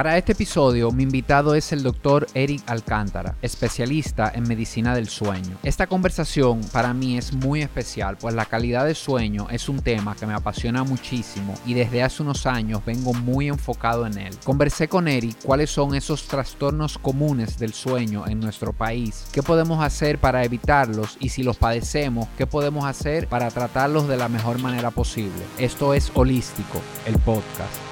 [0.00, 5.58] Para este episodio, mi invitado es el doctor Eric Alcántara, especialista en medicina del sueño.
[5.62, 10.16] Esta conversación para mí es muy especial, pues la calidad del sueño es un tema
[10.16, 14.34] que me apasiona muchísimo y desde hace unos años vengo muy enfocado en él.
[14.42, 19.84] Conversé con Eric cuáles son esos trastornos comunes del sueño en nuestro país, qué podemos
[19.84, 24.60] hacer para evitarlos y si los padecemos, qué podemos hacer para tratarlos de la mejor
[24.60, 25.44] manera posible.
[25.58, 27.89] Esto es Holístico, el podcast.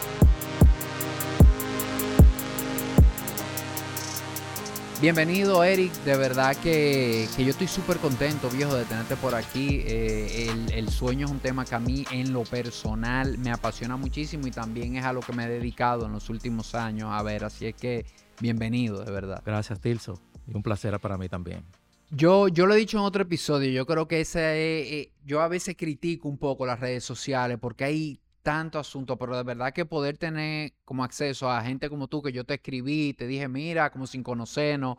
[5.01, 9.85] Bienvenido Eric, de verdad que, yo estoy súper contento viejo de tenerte por aquí.
[9.87, 14.49] Eh, el, sueño es un tema que a mí en lo personal me apasiona muchísimo
[14.49, 17.45] y también es a lo que me he dedicado en los últimos años a ver,
[17.45, 18.07] así es que
[18.41, 19.41] bienvenido, de verdad.
[19.47, 21.63] Gracias Tilso, y un placer para mí también.
[22.11, 25.47] Yo, yo lo he dicho en otro episodio, yo creo que ese, eh, yo a
[25.47, 29.85] veces critico un poco las redes sociales porque hay tanto asunto, pero de verdad que
[29.85, 33.91] poder tener como acceso a gente como tú, que yo te escribí, te dije, mira,
[33.91, 34.99] como sin conocernos,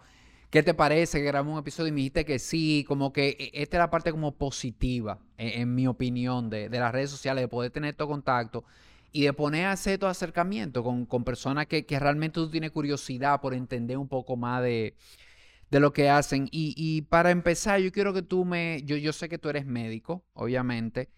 [0.49, 2.85] ¿qué te parece que grabamos un episodio y me dijiste que sí?
[2.87, 6.91] Como que e, esta es la parte como positiva, e, en, mi opinión, de, las
[6.91, 8.63] redes sociales, de poder tener todo contacto
[9.11, 13.53] y de poner a hacer todo acercamiento con, personas que, realmente tú tienes curiosidad por
[13.53, 14.95] entender un poco más de,
[15.71, 16.47] lo que hacen.
[16.51, 20.23] Y, para empezar, yo quiero que tú me, yo, yo sé que tú eres médico,
[20.33, 21.09] obviamente.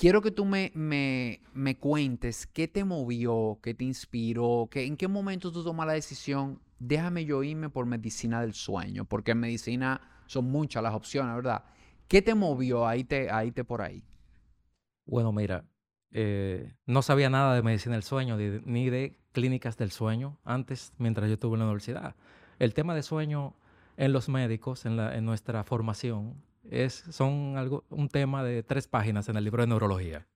[0.00, 4.96] Quiero que tú me, me, me, cuentes qué te movió, qué te inspiró, que, en
[4.96, 9.40] qué momento tú tomas la decisión, déjame yo irme por medicina del sueño, porque en
[9.40, 11.64] medicina son muchas las opciones, ¿verdad?
[12.08, 14.02] ¿Qué te movió a irte, a por ahí?
[15.04, 15.66] Bueno, mira,
[16.12, 21.28] eh, no sabía nada de medicina del sueño ni de clínicas del sueño antes, mientras
[21.28, 22.16] yo estuve en la universidad.
[22.58, 23.54] El tema de sueño
[23.98, 28.86] en los médicos, en, la, en nuestra formación, es, son algo, un tema de tres
[28.88, 30.26] páginas en el libro de neurología.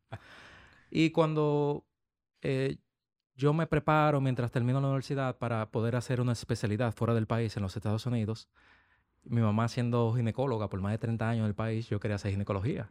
[0.91, 1.85] Y cuando
[2.43, 2.77] eh,
[3.37, 7.57] yo me preparo mientras termino la universidad para poder hacer una especialidad fuera del país,
[7.57, 8.49] en los Estados Unidos,
[9.25, 12.33] mi mamá siendo ginecóloga por más de 30 años en el país, yo quería hacer
[12.33, 12.91] ginecología.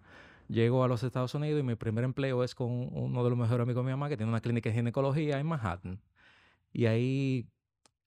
[0.50, 3.64] Llego a los Estados Unidos y mi primer empleo es con uno de los mejores
[3.64, 6.02] amigos de mi mamá que tiene una clínica de ginecología en Manhattan.
[6.74, 7.48] Y ahí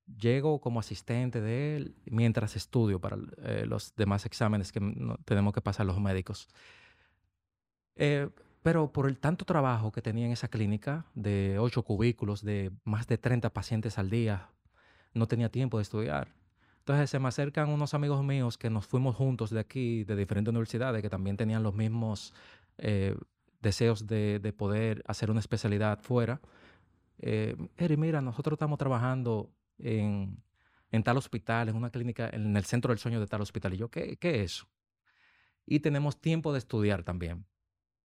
[0.07, 4.81] llego como asistente de él mientras estudio para eh, los demás exámenes que
[5.25, 6.49] tenemos que pasar los médicos.
[7.97, 8.29] Eh,
[8.63, 13.07] pero por el tanto trabajo que tenía en esa clínica, de ocho cubículos, de más
[13.07, 14.51] de 30 pacientes al día,
[15.15, 16.35] no tenía tiempo de estudiar.
[16.81, 20.51] Entonces se me acercan unos amigos míos que nos fuimos juntos de aquí, de diferentes
[20.51, 22.33] universidades, que también tenían los mismos
[22.79, 23.17] eh,
[23.61, 26.41] deseos de, de, poder hacer una especialidad fuera.
[27.19, 30.43] Eh, Eri, mira, nosotros estamos trabajando en,
[31.05, 33.75] tal hospital, en una clínica, en el centro del sueño de tal hospital.
[33.75, 34.69] Y yo, ¿qué, qué es eso?
[35.67, 37.47] Y tenemos tiempo de estudiar también.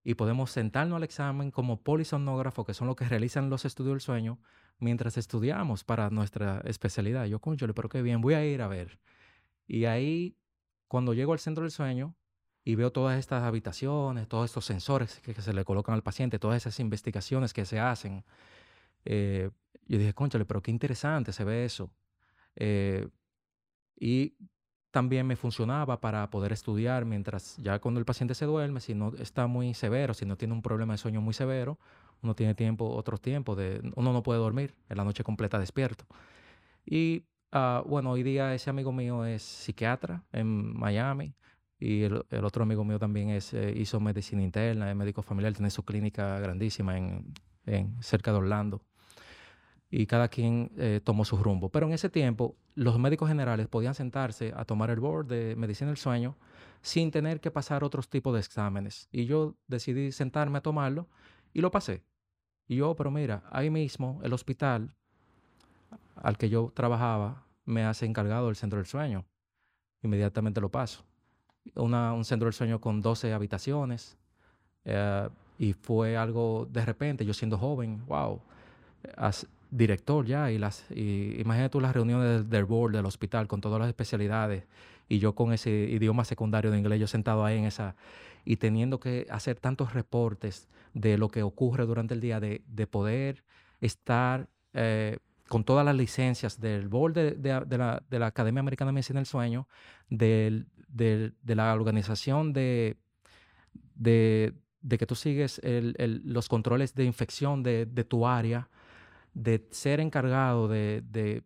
[0.04, 4.00] Y podemos sentarnos al examen como polisomnógrafo, que son los que realizan los estudios del
[4.00, 4.40] sueño,
[4.78, 7.26] mientras estudiamos para nuestra especialidad.
[7.26, 8.98] Yo, conchole, pero qué bien, voy a ir a ver.
[9.66, 10.36] Y ahí,
[10.88, 12.16] cuando llego al centro del sueño
[12.64, 16.56] y veo todas estas habitaciones, todos estos sensores que, se le colocan al paciente, todas
[16.56, 18.24] esas investigaciones que se hacen,
[19.04, 19.50] eh,
[19.86, 21.90] yo dije, conchale, pero qué interesante se ve eso.
[22.56, 23.08] Eh,
[23.96, 24.34] y
[24.90, 29.12] también me funcionaba para poder estudiar mientras ya cuando el paciente se duerme, si no
[29.18, 31.78] está muy severo, si no tiene un problema de sueño muy severo,
[32.22, 36.04] uno tiene tiempo, otros tiempos, de, uno no puede dormir en la noche completa despierto.
[36.84, 41.34] Y uh, bueno, hoy día ese amigo mío es psiquiatra en Miami
[41.78, 45.70] y el, otro amigo mío también es, eh, hizo medicina interna, es médico familiar, tiene
[45.70, 47.32] su clínica grandísima en,
[47.66, 48.82] en cerca de Orlando
[49.94, 51.68] y cada quien eh, tomó su rumbo.
[51.68, 55.88] Pero en ese tiempo, los médicos generales podían sentarse a tomar el board de medicina
[55.88, 56.34] del sueño
[56.80, 59.06] sin tener que pasar otros tipos de exámenes.
[59.12, 61.08] Y yo decidí sentarme a tomarlo
[61.52, 62.02] y lo pasé.
[62.66, 64.94] Y yo, pero mira, ahí mismo el hospital
[66.16, 69.26] al que yo trabajaba me hace encargado del centro del sueño.
[70.02, 71.04] Inmediatamente lo paso.
[71.74, 74.16] un centro del sueño con 12 habitaciones.
[74.86, 75.28] Eh,
[75.58, 78.40] y fue algo de repente, yo siendo joven, wow
[79.72, 83.80] director ya y las y imagínate tú las reuniones del, board del hospital con todas
[83.80, 84.64] las especialidades
[85.08, 87.96] y yo con ese idioma secundario de inglés yo sentado ahí en esa
[88.44, 92.86] y teniendo que hacer tantos reportes de lo que ocurre durante el día de, de
[92.86, 93.44] poder
[93.80, 95.16] estar eh,
[95.48, 99.20] con todas las licencias del board de, de, la, de, la, Academia Americana de Medicina
[99.20, 99.68] del Sueño,
[100.08, 100.64] de
[101.44, 102.96] la organización de,
[103.94, 104.54] de,
[104.98, 108.68] que tú sigues los controles de infección de, tu área,
[109.34, 111.42] de ser encargado de, de,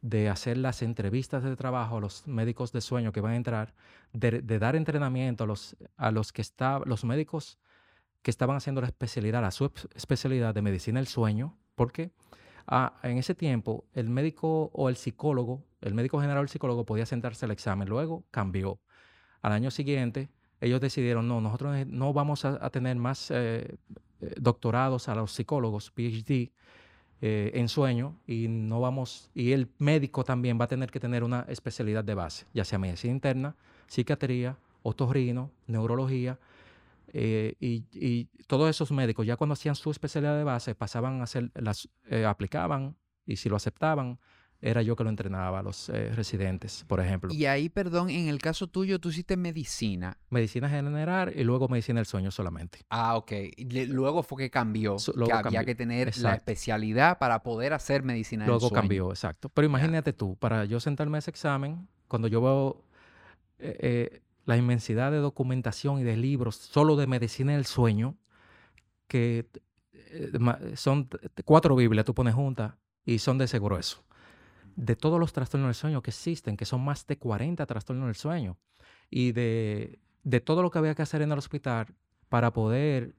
[0.00, 3.74] de, hacer las entrevistas de trabajo a los médicos de sueño que van a entrar,
[4.12, 7.58] de, dar entrenamiento a los, a los que está, los médicos
[8.22, 9.50] que estaban haciendo la especialidad, la
[9.94, 12.12] especialidad de medicina del sueño, porque
[12.66, 16.84] Ah, en ese tiempo, el médico o el psicólogo, el médico general o el psicólogo
[16.86, 17.88] podía sentarse al examen.
[17.88, 18.80] Luego cambió.
[19.42, 20.30] Al año siguiente,
[20.60, 23.76] ellos decidieron, no, nosotros no vamos a, tener más eh,
[24.36, 26.50] doctorados a los psicólogos, PhD,
[27.20, 31.24] eh, en sueño y no vamos, y el médico también va a tener que tener
[31.24, 33.56] una especialidad de base, ya sea medicina interna,
[33.86, 36.38] psiquiatría, otorrino, neurología,
[37.08, 41.50] eh, y, todos esos médicos ya cuando hacían su especialidad de base pasaban a hacer,
[41.54, 41.88] las
[42.26, 42.94] aplicaban
[43.24, 44.18] y si lo aceptaban,
[44.64, 47.30] era yo que lo entrenaba a los eh, residentes, por ejemplo.
[47.32, 50.16] Y ahí, perdón, en el caso tuyo, tú hiciste medicina.
[50.30, 52.80] Medicina general y luego medicina del sueño solamente.
[52.88, 53.32] Ah, ok.
[53.88, 58.60] luego fue que cambió, que había que tener la especialidad para poder hacer medicina luego
[58.60, 58.72] del sueño.
[58.72, 59.50] Luego cambió, exacto.
[59.50, 62.84] Pero imagínate tú, para yo sentarme a ese examen, cuando yo veo
[63.58, 68.16] eh, eh, la inmensidad de documentación y de libros solo de medicina del sueño,
[69.08, 69.46] que
[70.74, 71.10] son
[71.44, 72.72] cuatro Biblias, tú pones juntas
[73.04, 74.03] y son de ese grueso
[74.76, 78.16] de todos los trastornos del sueño que existen, que son más de 40 trastornos del
[78.16, 78.56] sueño,
[79.10, 79.98] y de,
[80.44, 81.86] todo lo que había que hacer en el hospital
[82.28, 83.14] para poder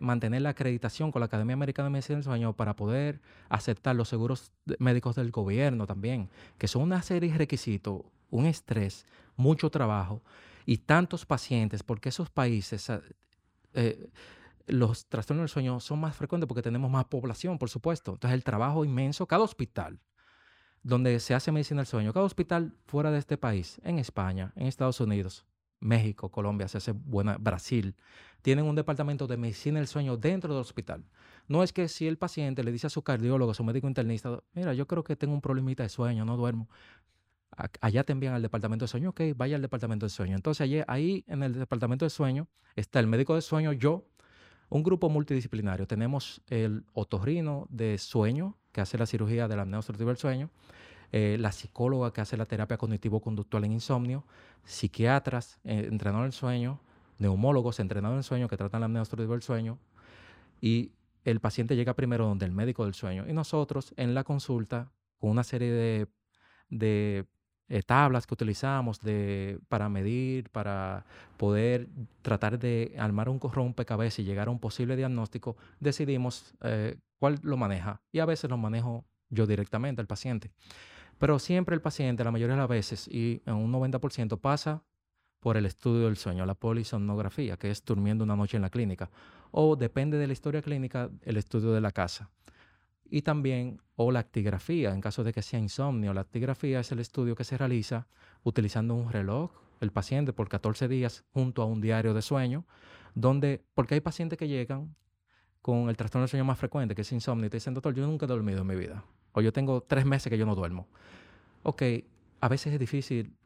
[0.00, 4.08] mantener la acreditación con la Academia Americana de Medicina del Sueño, para poder aceptar los
[4.08, 9.06] seguros médicos del gobierno también, que son una serie de requisitos, un estrés,
[9.36, 10.22] mucho trabajo
[10.64, 12.90] y tantos pacientes, porque esos países...
[13.74, 14.10] Eh,
[14.68, 18.14] los trastornos del sueño son más frecuentes porque tenemos más población, por supuesto.
[18.14, 20.00] Entonces, el trabajo inmenso, cada hospital
[20.86, 22.12] donde se hace medicina del sueño.
[22.12, 25.44] Cada hospital fuera de este país, en España, en Estados Unidos,
[25.80, 27.96] México, Colombia, se hace buena, Brasil,
[28.40, 31.04] tienen un departamento de medicina del sueño dentro del hospital.
[31.48, 34.40] No es que si el paciente le dice a su cardiólogo, a su médico internista,
[34.54, 36.68] mira, yo creo que tengo un problemita de sueño, no duermo.
[37.80, 40.36] Allá te envían al departamento de sueño, ok, vaya al departamento de sueño.
[40.36, 42.46] Entonces allí, ahí en el departamento de sueño
[42.76, 44.04] está el médico de sueño, yo,
[44.68, 45.86] un grupo multidisciplinario.
[45.88, 50.50] Tenemos el otorrino de sueño, que hace la cirugía de la apnea del sueño,
[51.10, 54.24] eh, la psicóloga que hace la terapia cognitivo-conductual en insomnio,
[54.64, 56.80] psiquiatras eh, entrenados en el sueño,
[57.16, 59.78] neumólogos entrenados en sueño que tratan la apnea del sueño,
[60.60, 60.92] y
[61.24, 63.24] el paciente llega primero donde el médico del sueño.
[63.26, 66.06] Y nosotros en la consulta, con una serie de,
[66.68, 67.24] de
[67.70, 71.06] eh, tablas que utilizamos de, para medir, para
[71.38, 71.88] poder
[72.20, 76.52] tratar de armar un rompecabezas y llegar a un posible diagnóstico, decidimos
[77.18, 78.02] cuál lo maneja.
[78.12, 80.50] Y a veces lo manejo yo directamente al paciente.
[81.18, 84.84] Pero siempre el paciente, la mayoría de las veces, y en un 90%, pasa
[85.40, 89.10] por el estudio del sueño, la polisomnografía, que es durmiendo una noche en la clínica.
[89.50, 92.30] O depende de la historia clínica, el estudio de la casa.
[93.08, 96.12] Y también, o la actigrafía, en caso de que sea insomnio.
[96.12, 98.08] La actigrafía es el estudio que se realiza
[98.42, 102.66] utilizando un reloj, el paciente por 14 días, junto a un diario de sueño,
[103.14, 104.96] donde, porque hay pacientes que llegan
[105.66, 108.06] con el trastorno del sueño más frecuente, que es insomnio, y te dicen, doctor, yo
[108.06, 109.02] nunca he dormido en mi vida.
[109.32, 110.86] O yo tengo tres meses que yo no duermo.
[111.64, 111.82] Ok,
[112.40, 113.36] a veces es difícil.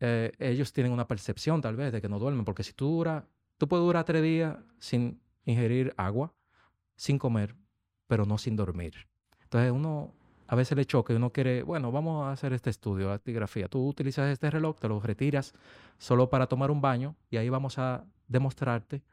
[0.00, 3.24] Eh, ellos tienen una percepción tal vez de que no duermen, porque si tú dura,
[3.56, 6.34] tú puedes durar tres días sin ingerir agua,
[6.96, 7.54] sin comer,
[8.08, 9.06] pero no sin dormir.
[9.40, 10.12] Entonces uno
[10.48, 13.68] a veces le choca y uno quiere, bueno, vamos a hacer este estudio, la actigrafía.
[13.68, 15.54] Tú utilizas este reloj, te lo retiras
[15.98, 19.04] solo para tomar un baño y ahí vamos a demostrarte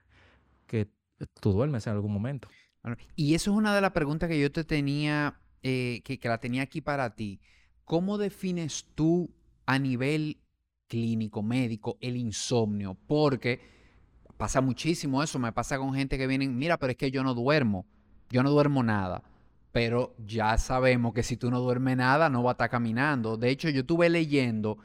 [0.65, 0.96] que
[1.39, 2.47] tú duermes en algún momento.
[3.15, 6.61] Y eso es una de las preguntas que yo te tenía, eh, que, la tenía
[6.63, 7.41] aquí para ti.
[7.83, 9.33] ¿Cómo defines tú
[9.65, 10.37] a nivel
[10.87, 12.97] clínico, médico, el insomnio?
[13.07, 13.59] Porque
[14.37, 17.33] pasa muchísimo eso, me pasa con gente que vienen, mira, pero es que yo no
[17.33, 17.85] duermo,
[18.29, 19.23] yo no duermo nada.
[19.71, 23.37] Pero ya sabemos que si tú no duermes nada, no va a estar caminando.
[23.37, 24.77] De hecho, yo estuve leyendo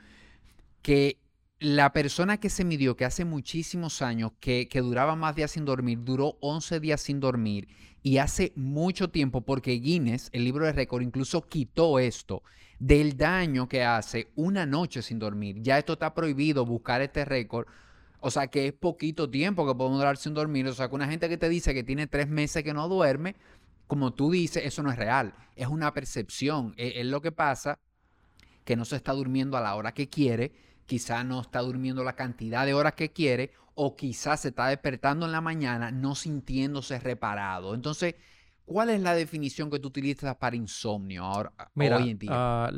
[0.83, 1.22] que
[1.62, 6.00] la persona que se midió, que hace muchísimos años, que, duraba más días sin dormir,
[6.02, 7.69] duró 11 días sin dormir.
[8.02, 12.42] Y hace mucho tiempo, porque Guinness, el libro de récord, incluso quitó esto
[12.81, 15.62] del daño que hace una noche sin dormir.
[15.62, 17.69] Ya esto está prohibido, buscar este récord.
[18.19, 20.66] O sea que es poquito tiempo que podemos durar sin dormir.
[20.66, 23.37] O sea que una gente que te dice que tiene tres meses que no duerme,
[23.87, 25.33] como tú dices, eso no es real.
[25.54, 26.75] Es una percepción.
[26.76, 27.78] E, es lo que pasa
[28.64, 32.14] que no se está durmiendo a la hora que quiere quizá no está durmiendo la
[32.14, 36.98] cantidad de horas que quiere o quizás se está despertando en la mañana no sintiéndose
[36.98, 37.74] reparado.
[37.74, 38.16] Entonces,
[38.64, 42.30] ¿cuál es la definición que tú utilizas para insomnio ahora, hoy en día?
[42.32, 42.70] Ah,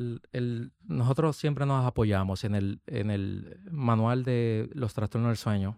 [0.85, 5.77] nosotros siempre nos apoyamos en el, en el manual de los trastornos del sueño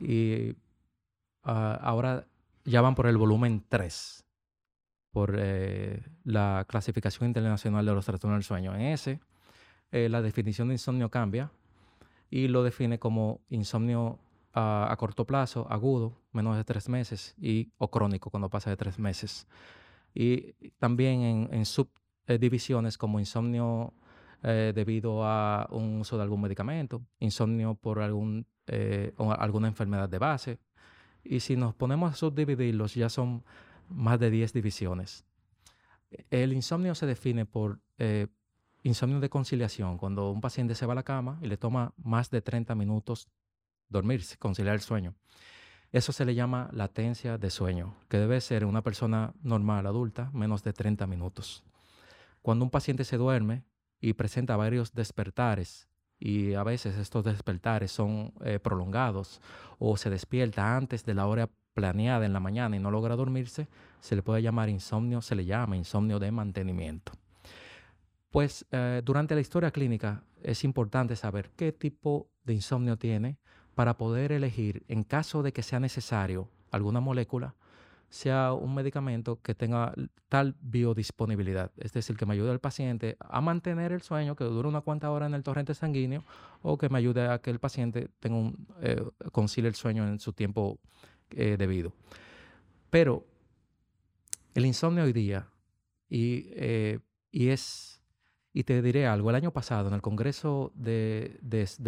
[0.00, 0.54] y
[1.42, 2.26] ah, ahora
[2.64, 4.24] ya van por el volumen 3
[5.10, 8.74] por eh, la clasificación internacional de los trastornos del sueño.
[8.74, 9.20] En ese
[9.90, 11.50] eh, la definición de insomnio cambia
[12.30, 14.18] y lo define como insomnio
[14.52, 18.98] a, corto plazo, agudo, menos de tres meses, y, o crónico cuando pasa de tres
[18.98, 19.46] meses.
[20.14, 23.94] y también en, subdivisiones como insomnio
[24.42, 30.18] eh, debido a un uso de algún medicamento, insomnio por algún, eh, alguna enfermedad de
[30.18, 30.58] base.
[31.24, 33.44] Y si nos ponemos a subdividirlos, ya son
[33.88, 35.24] más de 10 divisiones.
[36.30, 37.80] El insomnio se define por
[38.88, 42.30] insomnio de conciliación, cuando un paciente se va a la cama y le toma más
[42.30, 43.28] de 30 minutos
[43.88, 45.14] dormirse, conciliar el sueño.
[45.90, 50.62] Eso se le llama latencia de sueño, que debe ser una persona normal, adulta, menos
[50.62, 51.64] de 30 minutos.
[52.42, 53.64] Cuando un paciente se duerme
[54.00, 55.88] y presenta varios despertares,
[56.20, 59.40] y a veces estos despertares son eh, prolongados,
[59.78, 63.68] o se despierta antes de la hora planeada en la mañana y no logra dormirse,
[64.00, 67.12] se le puede llamar insomnio, se le llama insomnio de mantenimiento.
[68.30, 73.38] Pues eh, durante la historia clínica es importante saber qué tipo de insomnio tiene
[73.74, 77.54] para poder elegir, en caso de que sea necesario alguna molécula,
[78.10, 79.94] sea un medicamento que tenga
[80.28, 84.68] tal biodisponibilidad, es decir, que me ayude al paciente a mantener el sueño, que dure
[84.68, 86.24] una cuanta hora en el torrente sanguíneo,
[86.62, 90.18] o que me ayude a que el paciente tenga un, eh, concilie el sueño en
[90.18, 90.78] su tiempo
[91.30, 91.92] eh, debido.
[92.90, 93.26] Pero
[94.54, 95.46] el insomnio hoy día,
[96.08, 96.48] y,
[97.30, 97.97] y es
[98.58, 101.38] y te diré algo, el año pasado en el Congreso de,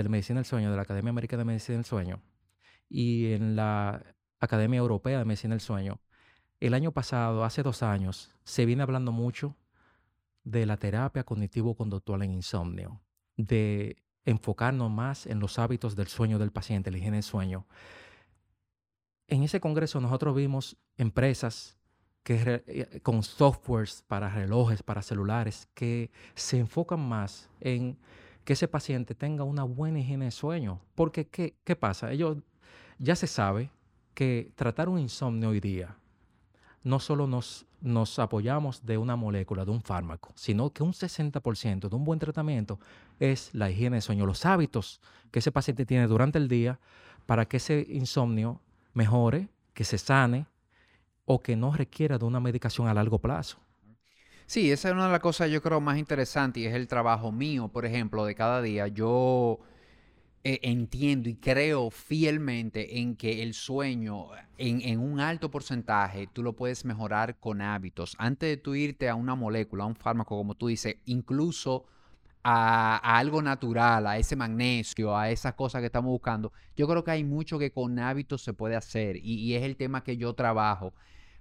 [0.08, 2.22] Medicina del Sueño, de la Academia Americana de Medicina del Sueño,
[2.88, 5.98] y en la Academia Europea de Medicina del Sueño,
[6.60, 9.56] el año pasado, hace dos años, se viene hablando mucho
[10.44, 13.02] de la terapia cognitivo-conductual en insomnio,
[13.36, 17.66] de enfocarnos más en los hábitos del sueño del paciente, la higiene del sueño.
[19.26, 21.79] En ese congreso nosotros vimos empresas
[22.22, 27.96] que eh, con softwares para relojes, para celulares, que se enfocan más en
[28.44, 30.80] que ese paciente tenga una buena higiene de sueño.
[30.94, 32.12] Porque, ¿qué, qué pasa?
[32.12, 32.38] Ellos
[32.98, 33.70] ya se sabe
[34.14, 35.96] que tratar un insomnio hoy día
[36.82, 41.88] no solo nos, nos apoyamos de una molécula, de un fármaco, sino que un 60%
[41.88, 42.78] de un buen tratamiento
[43.18, 45.00] es la higiene de sueño, los hábitos
[45.30, 46.78] que ese paciente tiene durante el día
[47.26, 48.60] para que ese insomnio
[48.94, 50.46] mejore, que se sane
[51.32, 53.58] o que no requiera de una medicación a largo plazo.
[54.46, 57.30] Sí, esa es una de las cosas yo creo más interesantes y es el trabajo
[57.30, 58.88] mío, por ejemplo, de cada día.
[58.88, 59.60] Yo
[60.42, 64.26] eh, entiendo y creo fielmente en que el sueño
[64.58, 68.16] en, un alto porcentaje tú lo puedes mejorar con hábitos.
[68.18, 71.87] Antes de tú irte a una molécula, a un fármaco, como tú dices, incluso
[72.42, 77.12] a, algo natural, a ese magnesio, a esas cosas que estamos buscando, yo creo que
[77.12, 80.92] hay mucho que con hábitos se puede hacer y es el tema que yo trabajo.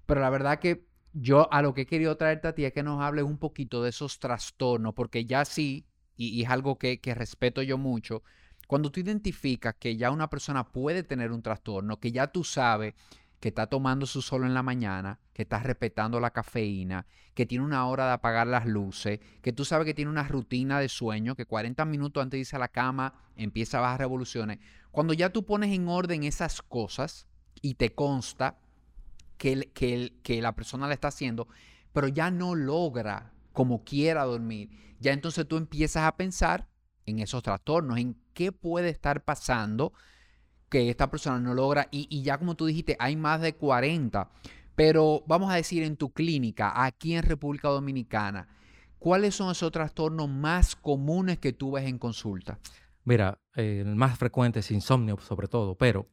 [0.10, 2.82] Pero la verdad que yo a lo que he querido traerte a ti es que
[2.82, 5.86] nos hables un poquito de esos trastornos, porque ya sí,
[6.18, 8.24] y, es algo que, que respeto yo mucho,
[8.66, 12.96] cuando tú identificas que ya una persona puede tener un trastorno, que ya tú sabes
[13.40, 17.64] que está tomando su solo en la mañana, que está respetando la cafeína, que tiene
[17.64, 21.36] una hora de apagar las luces, que tú sabes que tiene una rutina de sueño,
[21.36, 24.58] que 40 minutos antes de irse a la cama empieza a bajar revoluciones.
[24.90, 27.28] Cuando ya tú pones en orden esas cosas
[27.62, 28.58] y te consta
[29.40, 29.72] que,
[30.22, 31.48] que, la persona le está haciendo,
[31.94, 34.70] pero ya no logra como quiera dormir.
[35.00, 36.68] Ya entonces tú empiezas a pensar
[37.06, 39.94] en esos trastornos, en qué puede estar pasando
[40.70, 41.88] que esta persona no logra.
[41.90, 44.30] Y, ya como tú dijiste, hay más de 40.
[44.76, 48.48] Pero vamos a decir en tu clínica, aquí en República Dominicana,
[48.98, 52.60] ¿cuáles son esos trastornos más comunes que tú ves en consulta?
[53.06, 56.08] Mira, el más frecuente es insomnio sobre todo, pero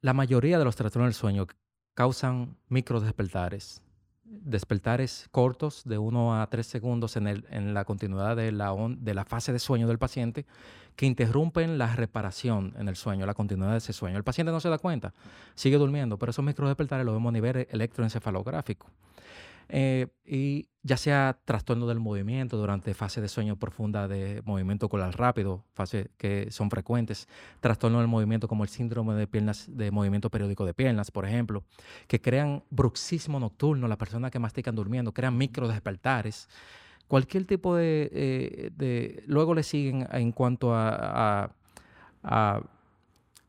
[0.00, 1.46] la mayoría de los trastornos del sueño
[1.94, 3.82] causan micro despertares.
[4.24, 9.14] Despertares cortos de 1 a 3 segundos en, el, en la continuidad de la, de
[9.14, 10.46] la fase de sueño del paciente
[10.96, 14.16] que interrumpen la reparación en el sueño, la continuidad de ese sueño.
[14.16, 15.12] El paciente no se da cuenta,
[15.54, 18.88] sigue durmiendo, pero esos micro despertares los vemos a nivel electroencefalográfico.
[19.74, 25.14] Eh, y ya sea trastorno del movimiento durante fase de sueño profunda de movimiento coral
[25.14, 27.26] rápido, fase que son frecuentes,
[27.60, 31.64] trastorno del movimiento como el síndrome de piernas de movimiento periódico de piernas, por ejemplo,
[32.06, 36.50] que crean bruxismo nocturno, las personas que mastican durmiendo, crean micro despertares.
[37.08, 41.50] Cualquier tipo de, eh, luego le siguen en cuanto a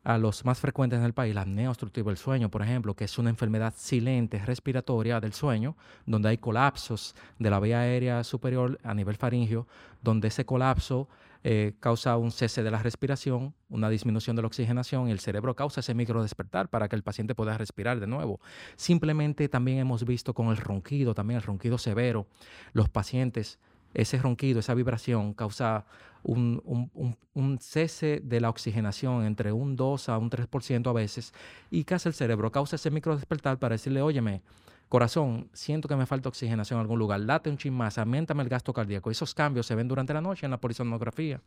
[0.03, 3.17] los más frecuentes en el país, la apnea obstructiva del sueño, por ejemplo, que es
[3.17, 8.93] una enfermedad silente respiratoria del sueño, donde hay colapsos de la vía aérea superior a
[8.93, 9.67] nivel faringio,
[10.01, 11.07] donde ese colapso
[11.45, 15.55] eh, causa un cese de la respiración, una disminución de la oxigenación y el cerebro
[15.55, 18.39] causa ese micro despertar para que el paciente pueda respirar de nuevo.
[18.75, 22.27] Simplemente también hemos visto con el ronquido, también el ronquido severo,
[22.73, 23.59] los pacientes
[23.93, 25.85] ese ronquido, esa vibración causa
[26.23, 31.33] un, cese de la oxigenación entre un 2 a un 3% a veces
[31.69, 32.51] y ¿qué hace el cerebro?
[32.51, 34.41] Causa ese micro despertar para decirle, óyeme,
[34.89, 38.49] corazón, siento que me falta oxigenación en algún lugar, late un chin más, aumentame el
[38.49, 39.09] gasto cardíaco.
[39.09, 41.41] Esos cambios se ven durante la noche en la polisonografía.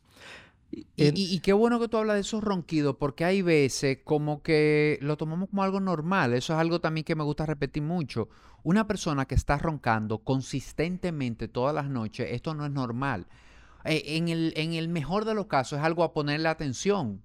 [0.97, 5.17] Y, qué bueno que tú hablas de esos ronquidos, porque hay veces como que lo
[5.17, 6.35] tomamos como algo normal.
[6.35, 8.29] Eso es algo también que me gusta repetir mucho.
[8.65, 13.27] Una persona que está roncando consistentemente todas las noches, esto no es normal.
[13.87, 17.23] Eh, en, el, en el mejor de los casos es algo a ponerle atención,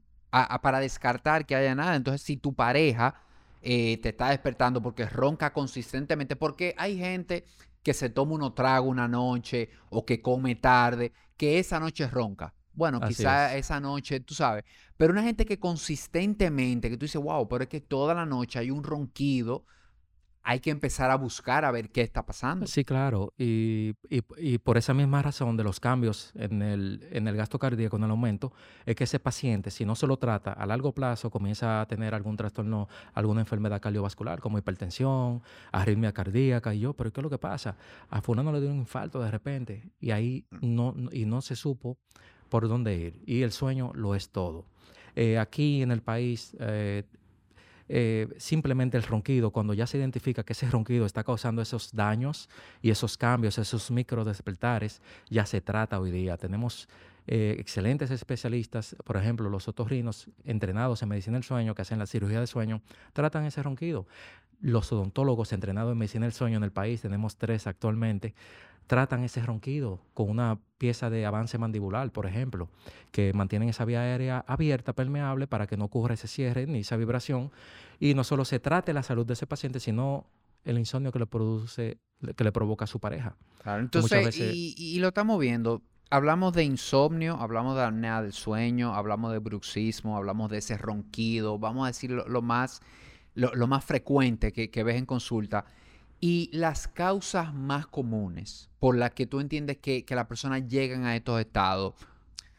[0.61, 1.95] para descartar que haya nada.
[1.95, 3.15] Entonces, si tu pareja
[3.61, 7.45] eh, te está despertando porque ronca consistentemente, porque hay gente
[7.83, 12.53] que se toma unos tragos una noche o que come tarde, que esa noche ronca.
[12.73, 14.63] Bueno, quizá esa noche, tú sabes,
[14.95, 18.59] pero una gente que consistentemente, que tú dices, wow, pero es que toda la noche
[18.59, 19.65] hay un ronquido
[20.43, 22.65] hay que empezar a buscar a ver qué está pasando.
[22.67, 23.33] Sí, claro.
[23.37, 23.93] Y,
[24.63, 28.11] por esa misma razón de los cambios en el, en el gasto cardíaco, en el
[28.11, 28.51] aumento,
[28.85, 32.13] es que ese paciente, si no se lo trata a largo plazo, comienza a tener
[32.13, 36.73] algún trastorno, alguna enfermedad cardiovascular, como hipertensión, arritmia cardíaca.
[36.73, 37.75] Y yo, ¿pero qué es lo que pasa?
[38.09, 40.57] A fulano le dio un infarto de repente y ahí mm.
[40.75, 41.97] no, y no se supo
[42.49, 43.21] por dónde ir.
[43.25, 44.65] Y el sueño lo es todo.
[45.15, 47.03] Eh, aquí en el país eh,
[47.93, 52.47] eh, simplemente el ronquido, cuando ya se identifica que ese ronquido está causando esos daños
[52.81, 56.37] y esos cambios, esos micro despertares, ya se trata hoy día.
[56.37, 56.87] Tenemos
[57.27, 62.05] eh, excelentes especialistas, por ejemplo, los otorrinos entrenados en medicina del sueño, que hacen la
[62.05, 62.81] cirugía de sueño,
[63.11, 64.07] tratan ese ronquido.
[64.61, 68.35] Los odontólogos entrenados en medicina del sueño en el país, tenemos tres actualmente,
[68.87, 72.69] tratan ese ronquido con una pieza de avance mandibular, por ejemplo,
[73.11, 76.97] que mantienen esa vía aérea abierta, permeable, para que no ocurra ese cierre ni esa
[76.97, 77.51] vibración.
[77.99, 80.25] Y no solo se trate la salud de ese paciente, sino
[80.65, 81.99] el insomnio que le produce,
[82.35, 83.35] que le provoca a su pareja.
[83.61, 85.81] Claro, entonces, y, lo estamos viendo.
[86.09, 91.57] Hablamos de insomnio, hablamos de apnea del sueño, hablamos de bruxismo, hablamos de ese ronquido,
[91.57, 92.81] vamos a decir lo, más,
[93.35, 95.65] lo, más frecuente que, que ves en consulta.
[96.21, 101.03] Y las causas más comunes por las que tú entiendes que, que las personas llegan
[101.03, 101.95] a estos estados,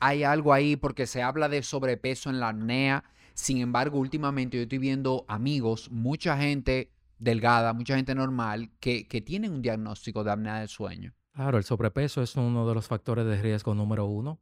[0.00, 3.04] hay algo ahí porque se habla de sobrepeso en la apnea.
[3.34, 9.20] Sin embargo, últimamente yo estoy viendo amigos, mucha gente delgada, mucha gente normal, que, que
[9.20, 11.14] tienen un diagnóstico de apnea del sueño.
[11.32, 14.40] Claro, el sobrepeso es uno de los factores de riesgo número uno.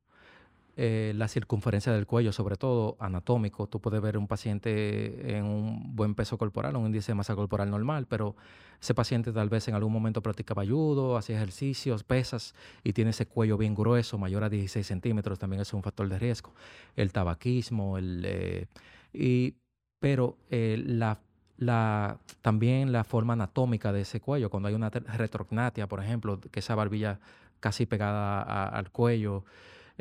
[0.77, 3.67] Eh, la circunferencia del cuello, sobre todo anatómico.
[3.67, 7.71] Tú puedes ver un paciente en un buen peso corporal, un índice de masa corporal
[7.71, 8.37] normal, pero
[8.81, 12.55] ese paciente tal vez en algún momento practicaba ayudo, hacía ejercicios, pesas
[12.85, 16.19] y tiene ese cuello bien grueso, mayor a 16 centímetros, también es un factor de
[16.19, 16.55] riesgo.
[16.97, 18.67] El tabaquismo, el, eh,
[19.13, 19.57] y,
[19.99, 21.21] pero eh, la
[21.61, 26.61] la, también la forma anatómica de ese cuello, cuando hay una retrognatia, por ejemplo, que
[26.61, 27.21] esa barbilla
[27.61, 29.45] casi pegada al cuello,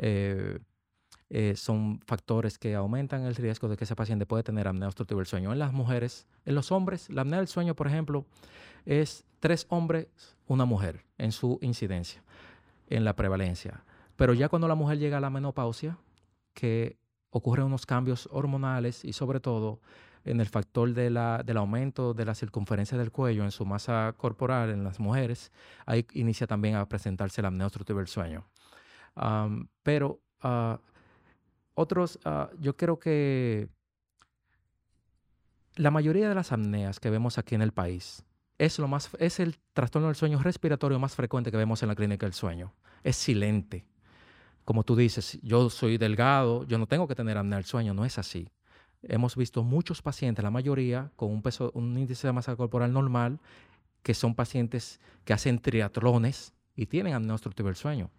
[0.02, 0.58] eh,
[1.28, 5.18] eh, son factores que aumentan el riesgo de que ese paciente puede tener apnea obstructiva
[5.18, 5.52] del sueño.
[5.52, 8.24] En las mujeres, en los hombres, la apnea del sueño, por ejemplo,
[8.86, 10.08] es tres hombres,
[10.46, 12.22] una mujer en su incidencia,
[12.88, 13.84] en la prevalencia.
[14.16, 15.98] Pero ya cuando la mujer llega a la menopausia,
[16.54, 16.98] que
[17.30, 19.80] ocurren unos cambios hormonales y sobre todo
[20.24, 24.14] en el factor de la, del aumento de la circunferencia del cuello en su masa
[24.16, 25.52] corporal en las mujeres,
[25.86, 28.46] ahí inicia también a presentarse la apnea obstructiva del sueño
[29.82, 30.80] pero ah,
[31.74, 33.68] otros, ah, yo creo que
[35.76, 38.24] la mayoría de las apneas que vemos aquí en el país
[38.58, 41.94] es, lo más, es el trastorno del sueño respiratorio más frecuente que vemos en la
[41.94, 42.74] clínica del sueño.
[43.02, 43.86] Es silente.
[44.66, 48.04] Como tú dices, yo soy delgado, yo no tengo que tener apnea del sueño, no
[48.04, 48.50] es así.
[49.02, 53.40] Hemos visto muchos pacientes, la mayoría, con un peso, un índice de masa corporal normal,
[54.02, 58.10] que son pacientes que hacen triatlones y tienen apnea obstructiva del sueño.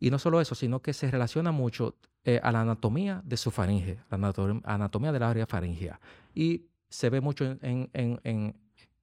[0.00, 3.50] Y no solo eso, sino que se relaciona mucho eh, a la anatomía de su
[3.50, 4.32] faringe, la
[4.64, 6.00] anatomía del área faringea.
[6.34, 8.56] Y se ve mucho en, en,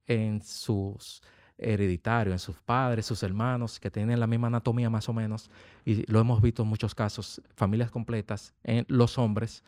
[0.06, 1.22] en, sus
[1.56, 5.50] hereditarios, en sus padres, sus hermanos, que tienen la misma anatomía más o menos.
[5.84, 9.62] Y lo hemos visto en muchos casos, familias completas, en los hombres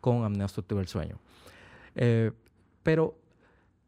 [0.00, 1.20] con apnea obstructiva del sueño.
[1.94, 2.32] Eh,
[2.82, 3.18] pero,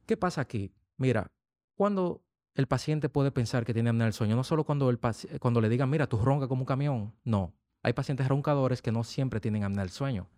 [0.05, 0.71] ¿qué pasa aquí?
[0.99, 1.31] Mira,
[1.75, 2.23] cuando
[2.55, 4.99] el paciente puede pensar que tiene apnea del sueño, no solo cuando, el
[5.41, 7.15] cuando le digan, mira, tú roncas como un camión.
[7.25, 10.29] No, hay pacientes roncadores que no siempre tienen apnea del sueño.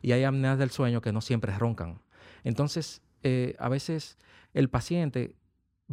[0.00, 2.00] Y hay apneas del sueño que no siempre roncan.
[2.44, 4.16] Entonces, eh, a veces
[4.54, 5.34] el paciente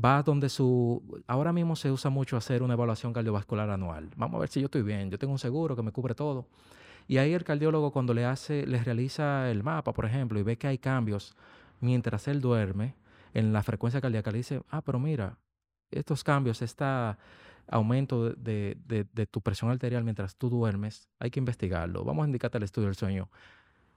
[0.04, 1.22] va donde su...
[1.28, 4.12] Ahora mismo se usa mucho hacer una evaluación cardiovascular anual.
[4.16, 5.10] Vamos a ver si yo estoy bien.
[5.10, 6.48] Yo tengo un seguro que me cubre todo.
[7.08, 10.58] Y ahí el cardiólogo cuando le hace, le realiza el mapa, por ejemplo, y ve
[10.58, 11.36] que hay cambios
[11.80, 12.96] mientras él duerme
[13.34, 15.38] en la frecuencia cardíaca, le dice, ah, pero mira,
[15.92, 16.86] estos cambios, este
[17.68, 22.04] aumento de, tu presión arterial mientras tú duermes, hay que investigarlo.
[22.04, 23.30] Vamos a indicarte el estudio del sueño.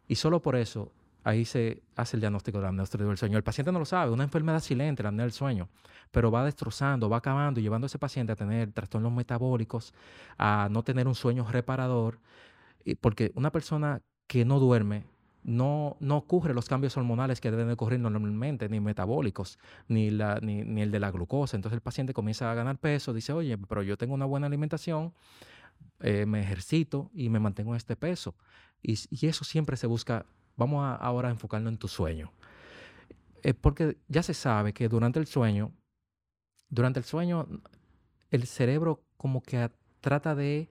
[0.07, 0.93] Y solo por eso
[1.25, 3.37] ahí se hace el diagnóstico de la apnea del sueño.
[3.37, 5.69] El paciente no lo sabe, una enfermedad silente, la apnea del sueño,
[6.11, 9.93] pero va destrozando, va acabando llevando a ese paciente a tener trastornos metabólicos,
[10.39, 12.21] a no tener un sueño reparador,
[13.01, 15.05] porque una persona que no duerme
[15.49, 19.59] no, no ocurre los cambios hormonales que deben ocurrir normalmente, ni metabólicos,
[19.89, 21.57] ni, la, ni, el de la glucosa.
[21.57, 25.15] Entonces el paciente comienza a ganar peso, dice, oye, pero yo tengo una buena alimentación,
[26.01, 28.35] eh, me ejercito y me mantengo en este peso.
[28.83, 32.31] Y, eso siempre se busca, vamos a, ahora a enfocarnos en tu sueño.
[33.43, 35.73] Eh, porque ya se sabe que durante el sueño,
[36.69, 37.49] durante el sueño,
[38.31, 39.71] el cerebro como que
[40.03, 40.69] trata de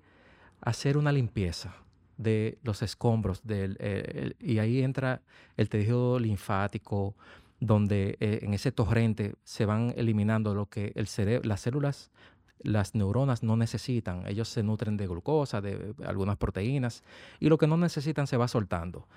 [0.61, 1.86] hacer una limpieza
[2.17, 5.21] de los escombros del, eh, y ahí entra
[5.55, 7.15] el tejido linfático
[7.59, 12.11] donde eh, en ese torrente se van eliminando lo que el cerebro, las células,
[12.59, 14.27] las neuronas no necesitan.
[14.27, 17.03] Ellos se nutren de glucosa, de algunas proteínas
[17.39, 19.07] y lo que no necesitan se va soltando.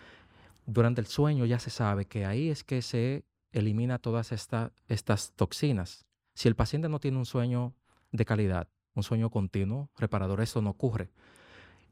[0.67, 6.07] Durante el sueño ya se sabe que ahí es que se elimina todas estas toxinas.
[6.35, 7.75] Si el paciente no tiene un sueño
[8.13, 11.11] de calidad, un sueño continuo, reparador, eso no ocurre.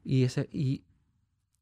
[0.03, 0.49] Y, ese,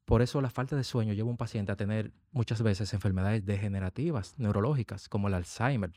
[0.08, 3.44] por eso la falta de sueño lleva a un paciente a tener muchas veces enfermedades
[3.44, 5.92] degenerativas, neurológicas, como el Alzheimer.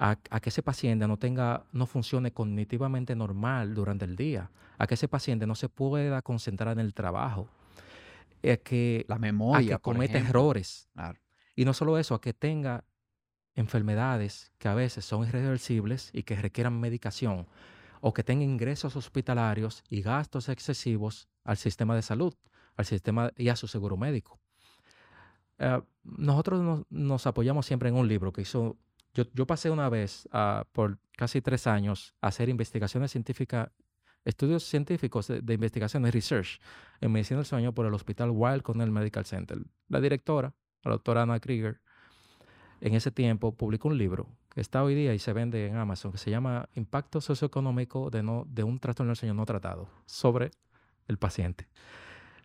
[0.00, 4.94] A, que ese paciente no tenga, no funcione cognitivamente normal durante el día, a que
[4.94, 7.48] ese paciente no se pueda concentrar en el trabajo,
[8.42, 10.88] a que, la memoria, a que cometa errores.
[11.54, 12.82] Y no solo eso, a que tenga
[13.54, 17.46] enfermedades que a veces son irreversibles y que requieran medicación,
[18.00, 22.34] o que tenga ingresos hospitalarios y gastos excesivos al sistema de salud
[22.76, 24.40] al sistema y a su seguro médico.
[25.58, 28.76] Eh, nosotros nos, apoyamos siempre en un libro que hizo,
[29.12, 33.70] yo, pasé una vez ah, por casi tres años a hacer investigaciones científicas,
[34.24, 36.60] estudios científicos de, investigación investigaciones, research,
[37.00, 39.58] en medicina del sueño por el Hospital Wild Cornell Medical Center.
[39.88, 41.80] La directora, la doctora Anna Krieger,
[42.80, 46.10] en ese tiempo publicó un libro que está hoy día y se vende en Amazon,
[46.10, 50.52] que se llama Impacto socioeconómico de, no, de un trastorno del sueño no tratado sobre
[51.06, 51.68] el paciente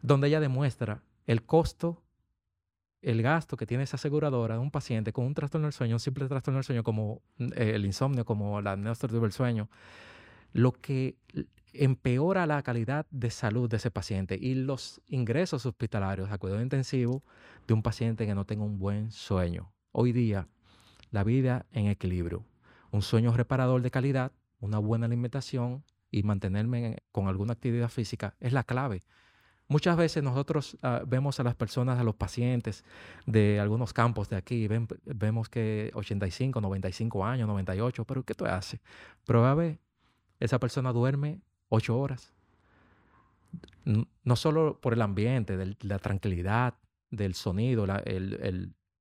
[0.06, 2.04] donde ella demuestra el costo,
[3.02, 6.00] el gasto que tiene esa aseguradora de un paciente con un trastorno del sueño, un
[6.00, 9.70] simple trastorno del sueño como mm, eh, el insomnio, como la apnea del sueño,
[10.54, 11.18] lo que
[11.74, 17.24] empeora la calidad de salud de ese paciente y los ingresos hospitalarios a cuidado intensivo
[17.68, 19.74] de un paciente que no tenga un buen sueño.
[19.92, 20.48] Hoy día,
[21.10, 22.46] la vida en equilibrio,
[22.92, 28.54] un sueño reparador de calidad, una buena alimentación y mantenerme con alguna actividad física es
[28.54, 29.02] la clave
[29.68, 32.84] Muchas veces nosotros ah, vemos a las personas, a los pacientes
[33.26, 34.68] de algunos campos de aquí,
[35.06, 38.80] vemos que 85, 95 años, 98, pero ¿qué tú haces?
[39.28, 39.80] Ver,
[40.40, 42.34] esa persona duerme 8 horas.
[43.86, 46.76] No solo por el ambiente, la tranquilidad,
[47.12, 47.86] del sonido,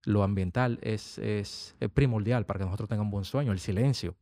[0.05, 4.15] lo ambiental es, es, primordial para que nosotros tengamos un buen sueño, el silencio,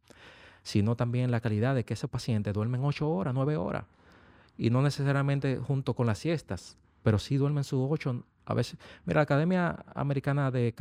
[0.62, 3.84] sino también la calidad de que ese paciente duerme 8 horas, 9 horas
[4.56, 8.24] y no necesariamente junto con las siestas, pero sí duermen sus ocho.
[8.44, 10.74] A veces, mira, la Academia Americana de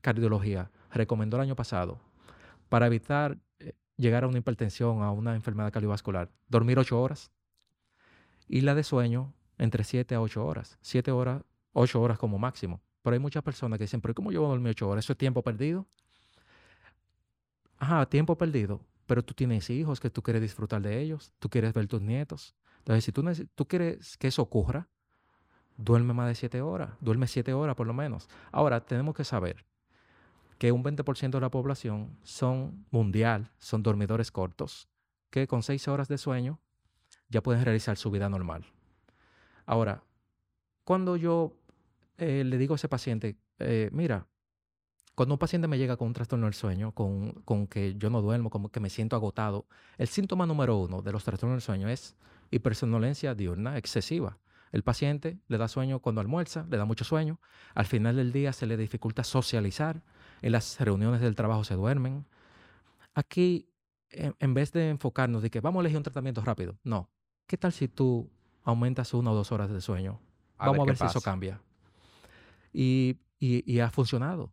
[0.00, 1.98] Cardiología recomendó el año pasado
[2.68, 7.30] para evitar eh, llegar a una hipertensión, a una enfermedad cardiovascular, dormir ocho horas
[8.48, 12.80] y la de sueño entre siete a ocho horas, siete horas, ocho horas como máximo.
[13.02, 15.04] Pero hay muchas personas que dicen, pero ¿cómo yo voy a dormir ocho horas?
[15.04, 15.86] ¿Eso es tiempo perdido?
[17.78, 21.72] Ajá, tiempo perdido, pero tú tienes hijos que tú quieres disfrutar de ellos, tú quieres
[21.74, 22.54] ver tus nietos,
[22.86, 23.24] entonces, si tú,
[23.56, 24.88] tú quieres que eso ocurra,
[25.76, 28.28] duerme más de siete horas, duerme siete horas por lo menos.
[28.52, 29.66] Ahora, tenemos que saber
[30.58, 34.88] que un 20% de la población son mundial, son dormidores cortos,
[35.30, 36.60] que con seis horas de sueño
[37.28, 38.64] ya pueden realizar su vida normal.
[39.66, 40.04] Ahora,
[40.84, 41.56] cuando yo
[42.18, 44.28] eh, le digo a ese paciente, eh, mira,
[45.16, 48.22] cuando un paciente me llega con un trastorno del sueño, con, con, que yo no
[48.22, 49.66] duermo, como que me siento agotado,
[49.98, 52.14] el síntoma número uno de los trastornos del sueño es
[52.50, 54.38] hipersomnolencia diurna excesiva.
[54.72, 57.40] El paciente le da sueño cuando almuerza, le da mucho sueño,
[57.74, 60.02] al final del día se le dificulta socializar,
[60.42, 62.26] en las reuniones del trabajo se duermen.
[63.14, 63.70] Aquí,
[64.10, 67.10] en, vez de enfocarnos de que vamos a elegir un tratamiento rápido, no.
[67.46, 68.30] ¿Qué tal si tú
[68.64, 70.20] aumentas una o dos horas de sueño?
[70.58, 71.60] vamos a ver si eso cambia.
[72.72, 74.52] Y, y, ha funcionado.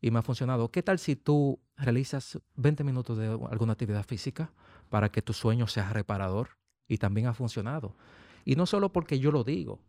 [0.00, 0.70] Y me ha funcionado.
[0.70, 4.52] ¿Qué tal si tú realizas 20 minutos de alguna actividad física
[4.88, 6.61] para que tu sueño sea reparador?
[6.88, 7.94] Y también ha funcionado.
[8.44, 9.80] Y no solo porque yo lo digo,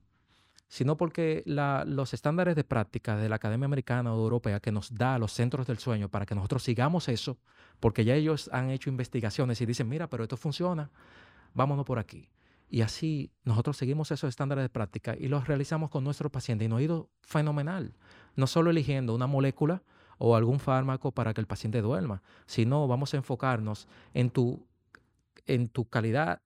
[0.67, 5.19] sino porque los estándares de práctica de la Academia Americana o Europea que nos da
[5.19, 7.37] los centros del sueño para que nosotros sigamos eso,
[7.79, 10.89] porque ya ellos han hecho investigaciones y dicen, mira, pero esto funciona,
[11.53, 12.29] vámonos por aquí.
[12.69, 16.69] Y así nosotros seguimos esos estándares de práctica y los realizamos con nuestros pacientes y
[16.69, 17.93] nos ha ido fenomenal.
[18.35, 19.83] no solo eligiendo una molécula
[20.17, 24.65] o algún fármaco para que el paciente duerma, sino vamos a enfocarnos en tu,
[25.45, 26.41] en tu calidad.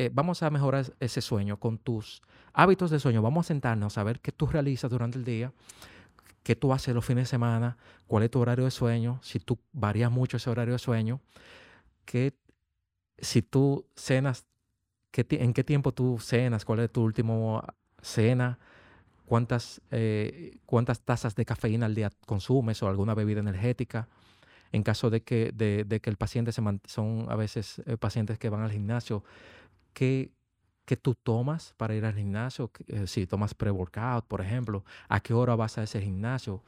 [0.00, 2.22] Eh, vamos a mejorar ese sueño con tus
[2.54, 3.20] hábitos de sueño.
[3.20, 5.52] Vamos a sentarnos a ver qué tú realizas durante el día,
[6.42, 9.58] qué tú haces los fines de semana, cuál es tu horario de sueño, si tú
[9.72, 11.20] varías mucho ese horario de sueño,
[12.06, 12.32] que
[13.18, 14.46] si tú cenas,
[15.12, 17.62] en qué tiempo tú cenas, cuál es tu último
[18.00, 18.58] cena,
[19.26, 24.08] cuántas, eh, cuántas tazas de cafeína al día consumes o alguna bebida energética.
[24.72, 28.48] En caso de que, de, que el paciente se son a veces eh, pacientes que
[28.48, 29.24] van al gimnasio,
[29.92, 30.32] ¿qué,
[30.84, 32.70] ¿qué tú tomas para ir al gimnasio?
[32.86, 36.62] Eh, si tomas pre-workout, por ejemplo, ¿a qué hora vas a ese gimnasio?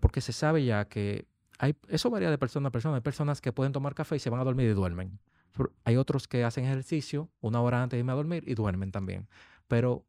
[0.00, 1.26] porque se sabe ya que
[1.58, 2.96] hay, eso varía de persona a persona.
[2.96, 5.18] Hay personas que pueden tomar café y se van a dormir y duermen.
[5.84, 9.26] Hay otros que hacen ejercicio una hora antes de irme a dormir y duermen también.
[9.68, 10.04] Pero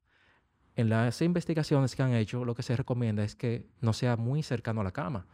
[0.75, 4.43] en las investigaciones que han hecho, lo que se recomienda es que no sea muy
[4.43, 5.25] cercano a la cama.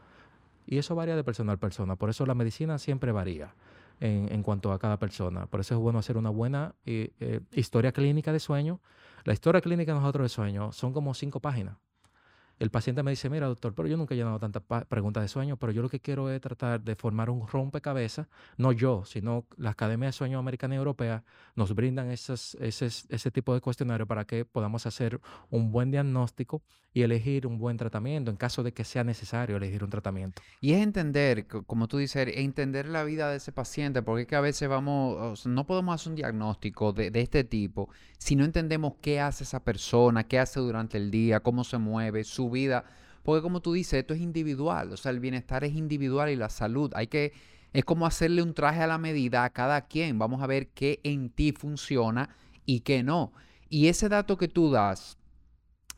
[0.66, 1.96] Y eso varía de persona a persona.
[1.96, 3.56] Por eso la medicina siempre varía
[4.00, 5.46] en, cuanto a cada persona.
[5.48, 8.82] Por eso es bueno hacer una buena eh, eh, historia clínica de sueño.
[9.24, 11.78] La historia clínica de nosotros de sueño son como cinco páginas
[12.60, 15.58] el paciente me dice, mira doctor, pero yo nunca he llenado tantas preguntas de sueño,
[15.58, 19.72] pero yo lo que quiero es tratar de formar un rompecabezas, no yo, sino la
[19.72, 21.24] Academia de Sueño Americana y Europea
[21.56, 26.62] nos brindan ese, ese tipo de cuestionario para que podamos hacer un buen diagnóstico
[26.94, 30.42] y elegir un buen tratamiento en caso de que sea necesario elegir un tratamiento.
[30.62, 34.36] Y es entender, como tú dices, entender la vida de ese paciente, porque es que
[34.36, 37.90] a veces vamos, no podemos hacer un diagnóstico de, de este tipo
[38.24, 42.24] si no entendemos qué hace esa persona, qué hace durante el día, cómo se mueve,
[42.24, 42.86] su vida.
[43.24, 46.50] Porque como tú dices, esto es individual, o sea, el bienestar es individual y la
[46.50, 46.92] salud.
[46.96, 47.34] Hay que,
[47.74, 50.18] es como hacerle un traje a la medida a cada quien.
[50.18, 52.30] Vamos a ver qué en ti funciona
[52.66, 53.34] y qué no.
[53.70, 55.18] Y ese dato que tú das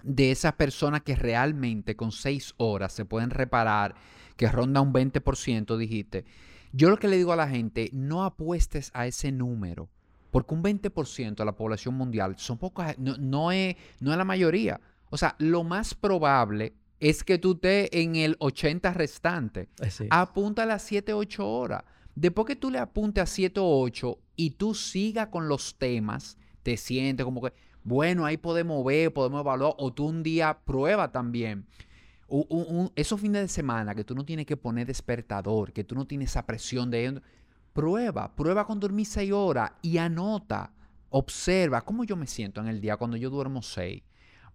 [0.05, 3.95] de esas personas que realmente con seis horas se pueden reparar,
[4.37, 6.25] que ronda un 20%, dijiste.
[6.71, 9.89] Yo lo que le digo a la gente, no apuestes a ese número,
[10.29, 14.25] porque un 20% de la población mundial son pocas, no, no, es, no es la
[14.25, 14.79] mayoría.
[15.09, 19.69] O sea, lo más probable es que tú estés en el 80 restante.
[20.09, 21.83] Apúntale a 7, 8 horas.
[22.15, 26.37] Después que tú le apuntes a 7 o 8 y tú sigas con los temas,
[26.63, 31.11] te sientes como que, bueno, ahí podemos ver, podemos evaluar, o tú un día prueba
[31.11, 31.65] también.
[32.95, 36.31] esos fines de semana que tú no tienes que poner despertador, que tú no tienes
[36.31, 37.21] esa presión de...
[37.73, 40.71] Prueba, prueba con dormir 6 horas y anota,
[41.09, 44.01] observa cómo yo me siento en el día cuando yo duermo 6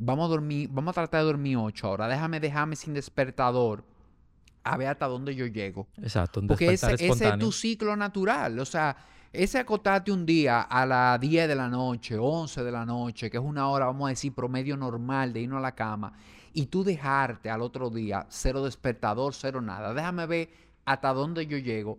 [0.03, 2.09] Vamos a dormir, vamos a tratar de dormir ocho horas.
[2.09, 3.85] Déjame dejarme sin despertador
[4.65, 5.87] a ver hasta dónde yo llego.
[5.99, 8.59] Exacto, un Porque ese, ese, es tu ciclo natural.
[8.59, 8.97] O sea,
[9.31, 13.37] ese acotarte un día a las 10 de la noche, 11 de la noche, que
[13.37, 16.15] es una hora, vamos a decir, promedio normal de irnos a la cama,
[16.55, 19.93] y tú dejarte al otro día, cero despertador, cero nada.
[19.93, 20.49] Déjame ver
[20.87, 21.99] hasta dónde yo llego.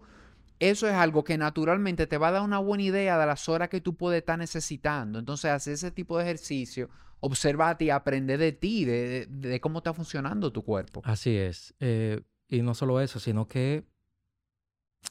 [0.59, 3.69] Eso es algo que naturalmente te va a dar una buena idea de las horas
[3.69, 5.19] que tú puedes estar necesitando.
[5.19, 6.89] Entonces, hacer ese tipo de ejercicio
[7.21, 11.01] observarte y aprender de ti, de, cómo está funcionando tu cuerpo.
[11.05, 11.73] Así es.
[11.79, 13.85] Eh, y no solo eso, sino que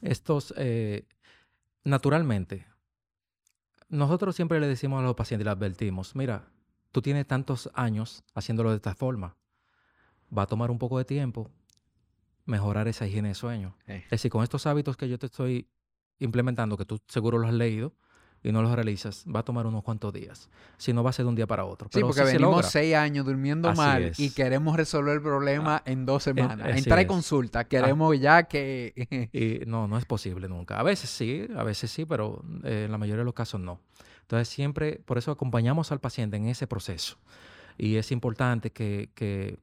[0.01, 1.07] estos, eh,
[1.83, 2.67] naturalmente,
[3.89, 6.49] nosotros siempre le decimos a los pacientes, le advertimos, mira,
[6.91, 9.37] tú tienes tantos años haciéndolo de esta forma,
[10.37, 11.49] va a tomar un poco de tiempo
[12.45, 13.77] mejorar esa higiene de sueño.
[13.87, 15.69] Es decir, con estos hábitos que yo te estoy
[16.19, 17.95] implementando, que tú seguro los has leído,
[18.43, 20.49] y no los realizas, va a tomar unos cuantos días.
[20.77, 21.89] Si no, va a ser de un día para otro.
[21.91, 26.23] sí, porque venimos seis años durmiendo mal y queremos resolver el problema ah, en dos
[26.23, 26.77] semanas.
[26.77, 29.29] Entra y consulta, queremos ya que...
[29.31, 30.79] y no, no es posible nunca.
[30.79, 33.79] A veces sí, a veces sí, pero eh, en la mayoría de los casos no.
[34.21, 37.17] Entonces siempre, por eso acompañamos al paciente en ese proceso.
[37.77, 39.59] Y es importante que, que,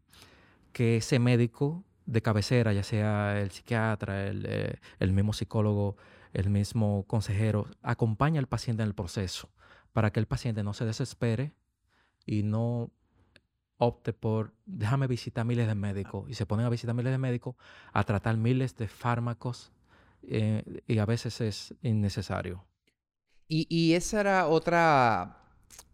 [0.72, 5.96] que ese médico de cabecera, ya sea el psiquiatra, el, eh, el mismo psicólogo,
[6.32, 9.50] el mismo consejero acompaña al paciente en el proceso
[9.92, 11.52] para que el paciente no se desespere
[12.26, 12.90] y no
[13.78, 17.54] opte por déjame visitar miles de médicos y se ponen a visitar miles de médicos
[17.92, 19.72] a tratar miles de fármacos
[20.22, 22.64] eh, y a veces es innecesario.
[23.46, 25.38] Y, y, esa era otra,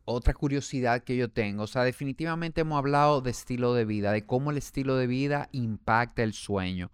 [0.05, 1.63] otra curiosidad que yo tengo.
[1.63, 5.49] O sea, definitivamente hemos hablado de estilo de vida, de cómo el estilo de vida
[5.53, 6.91] impacta el sueño.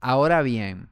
[0.00, 0.90] Ahora bien,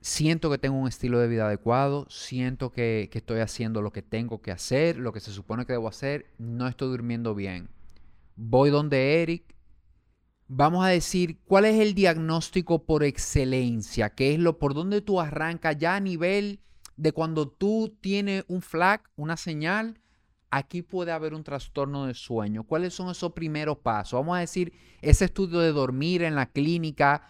[0.00, 4.40] siento que tengo un estilo de vida adecuado, siento que, estoy haciendo lo que tengo
[4.40, 7.68] que hacer, lo que se supone que debo hacer, no estoy durmiendo bien.
[8.36, 9.54] Voy donde Eric.
[10.48, 14.10] Vamos a decir, ¿cuál es el diagnóstico por excelencia?
[14.10, 16.60] ¿Qué es lo por donde tú arrancas ya a nivel
[16.96, 20.00] de cuando tú tienes un flag, una señal?
[20.50, 24.18] aquí puede haber un trastorno de sueño, ¿cuáles son esos primeros pasos?
[24.18, 27.22] Vamos a decir, ese estudio de dormir en la clínica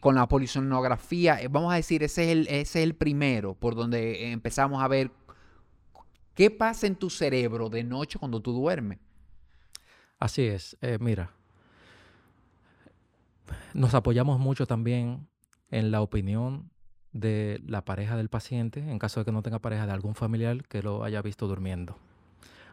[0.00, 4.82] con la polisonografía, eh, vamos a decir, ese es, el, el primero por donde empezamos
[4.82, 5.10] a ver
[6.34, 8.98] qué pasa en tu cerebro de noche cuando tú duermes.
[10.18, 11.32] Así es, eh, mira,
[13.74, 15.28] nos apoyamos mucho también
[15.70, 16.70] en la opinión
[17.12, 20.64] de la pareja del paciente, en caso de que no tenga pareja de algún familiar
[20.64, 21.98] que lo haya visto durmiendo.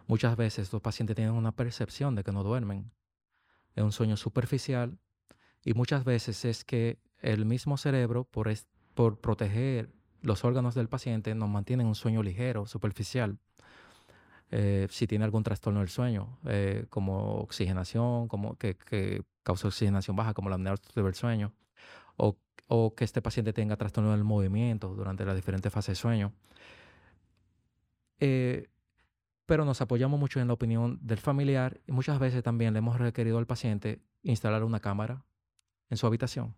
[0.08, 2.92] Muchas veces los pacientes tienen una percepción de que no duermen.
[3.76, 4.98] Es un sueño superficial
[5.64, 8.52] y muchas veces es que el mismo cerebro, por,
[8.94, 9.90] por proteger
[10.22, 13.38] los órganos del paciente, nos mantiene en un sueño ligero, superficial.
[14.52, 20.16] Eh, si tiene algún trastorno del sueño, eh, como oxigenación, como que, que, causa oxigenación
[20.16, 21.54] baja, como la apnea del sueño,
[22.18, 26.34] o, o, que este paciente tenga trastorno del movimiento durante las diferentes fases de sueño.
[28.20, 28.68] Eh,
[29.46, 33.00] pero nos apoyamos mucho en la opinión del familiar y muchas veces también le hemos
[33.00, 35.24] requerido al paciente instalar una cámara
[35.90, 36.56] en su habitación.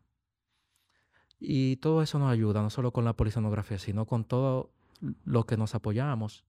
[1.45, 4.71] Y todo eso nos ayuda, no solo con la polisonografía, sino con todo
[5.25, 6.45] lo que nos apoyamos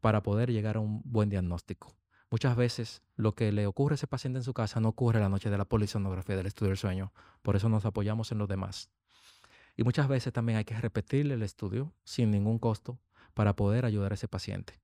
[0.00, 1.96] para poder llegar a un buen diagnóstico.
[2.30, 5.28] Muchas veces lo que le ocurre a ese paciente en su casa no ocurre la
[5.28, 8.88] noche de la polisonografía del estudio del sueño, por eso nos apoyamos en los demás.
[9.76, 13.00] Y muchas veces también hay que repetirle el estudio sin ningún costo
[13.34, 14.80] para poder ayudar a ese paciente.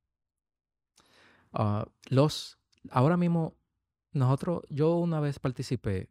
[1.53, 2.59] Ah, los,
[2.91, 3.55] ahora mismo,
[4.11, 6.11] nosotros, yo una vez participé,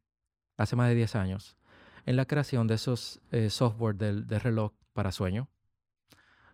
[0.55, 1.57] hace más de 10 años,
[2.05, 5.49] en la creación de esos eh, software del, reloj para sueño,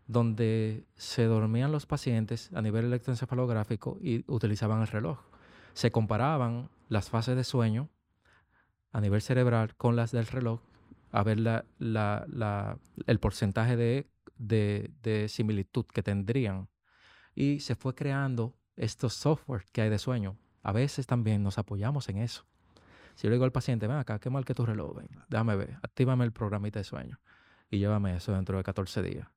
[0.05, 5.19] donde se dormían los pacientes a nivel electroencefalográfico y utilizaban el reloj.
[5.73, 7.89] Se comparaban las fases de sueño
[8.91, 10.61] a nivel cerebral con las del reloj,
[11.11, 16.69] a ver el porcentaje de, de, de similitud que tendrían.
[17.35, 20.37] Y se fue creando estos software que hay de sueño.
[20.63, 22.45] A veces también nos apoyamos en eso.
[23.17, 25.55] Si yo le digo al paciente, ven acá, qué mal que tu reloj, ven, déjame
[25.55, 27.19] ver, actívame el programita de sueño
[27.71, 29.27] y llévame eso dentro de 14 días.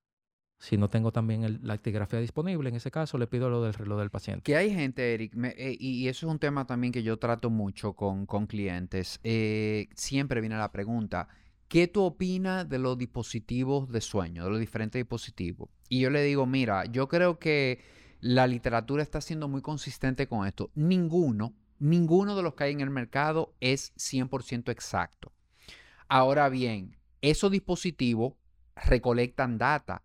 [0.59, 3.99] Si no tengo también la actigrafía disponible, en ese caso le pido lo del reloj
[3.99, 4.43] del paciente.
[4.43, 7.95] Que hay gente, Eric, eh, y, eso es un tema también que yo trato mucho
[7.95, 9.19] con, con clientes.
[9.25, 11.29] Eh, siempre viene la pregunta,
[11.69, 15.71] ¿qué tú opinas de los dispositivos de sueño, de los diferentes dispositivos?
[15.88, 17.81] Y yo le digo, mira, yo creo que
[18.21, 20.71] la literatura está siendo muy consistente con esto.
[20.75, 25.33] Ninguno, ninguno de los que hay en el mercado es 100% exacto.
[26.09, 28.35] Ahora bien, esos dispositivos
[28.77, 30.03] recolectan data.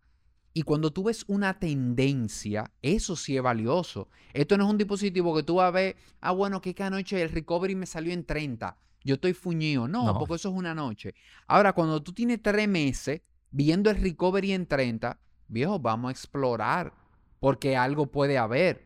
[0.53, 4.09] Y cuando tú ves una tendencia, eso sí es valioso.
[4.33, 7.29] Esto no es un dispositivo que tú vas a ver, ah, bueno, que anoche el
[7.29, 8.77] recovery me salió en 30.
[9.03, 9.87] Yo estoy fuñido.
[9.87, 11.13] No, no, porque eso es una noche.
[11.47, 16.93] Ahora, cuando tú tienes tres meses viendo el recovery en 30, viejo, vamos a explorar
[17.39, 18.84] porque algo puede haber.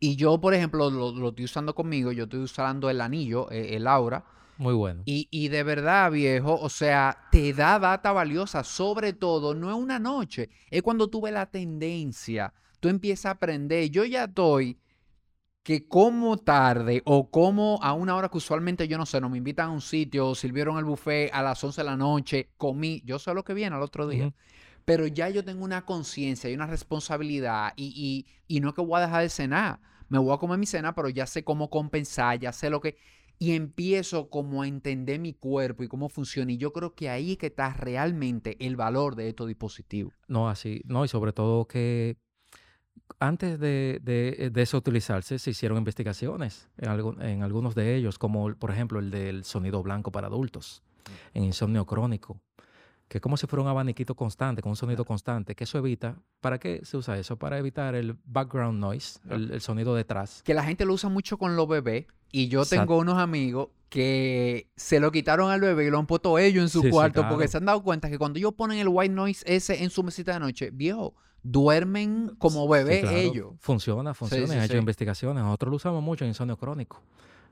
[0.00, 3.86] Y yo, por ejemplo, lo, estoy usando conmigo, yo estoy usando el anillo, eh, el
[3.86, 4.24] aura.
[4.56, 5.02] Muy bueno.
[5.04, 9.76] Y, y, de verdad, viejo, o sea, te da data valiosa, sobre todo, no es
[9.76, 13.88] una noche, es cuando tú ves la tendencia, tú empiezas a aprender.
[13.90, 14.78] Yo ya estoy
[15.62, 19.38] que como tarde o como a una hora que usualmente yo no sé, no me
[19.38, 23.18] invitan a un sitio, sirvieron el buffet a las 11 de la noche, comí, yo
[23.18, 24.32] sé lo que viene al otro día
[24.88, 28.96] pero ya yo tengo una conciencia y una responsabilidad y, y, no es que voy
[28.96, 32.38] a dejar de cenar, me voy a comer mi cena, pero ya sé cómo compensar,
[32.38, 32.96] ya sé lo que...
[33.38, 36.52] Y empiezo como a entender mi cuerpo y cómo funciona.
[36.52, 40.14] Y yo creo que ahí que está realmente el valor de estos dispositivos.
[40.26, 42.16] No, así, no, y sobre todo que
[43.20, 46.88] antes de, de, de eso utilizarse, se hicieron investigaciones en,
[47.20, 50.82] en, algunos de ellos, como por ejemplo el del sonido blanco para adultos,
[51.34, 52.40] en insomnio crónico
[53.08, 56.16] que es como si fuera un abaniquito constante, con un sonido constante, que eso evita,
[56.40, 57.36] ¿para qué se usa eso?
[57.38, 60.42] Para evitar el background noise, el, sonido detrás.
[60.44, 64.68] Que la gente lo usa mucho con los bebés, y yo tengo unos amigos que
[64.76, 67.56] se lo quitaron al bebé y lo han puesto ellos en su cuarto, porque se
[67.56, 70.40] han dado cuenta que cuando ellos ponen el white noise ese en su mesita de
[70.40, 73.54] noche, viejo, duermen como bebé ellos.
[73.58, 77.02] Funciona, funciona, he hecho investigaciones, nosotros lo usamos mucho en insomnio crónico.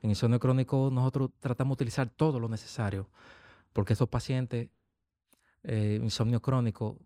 [0.03, 3.09] En insomnio crónico nosotros tratamos de utilizar todo lo necesario,
[3.73, 4.69] porque esos pacientes
[5.67, 6.97] eh, insomnio crónico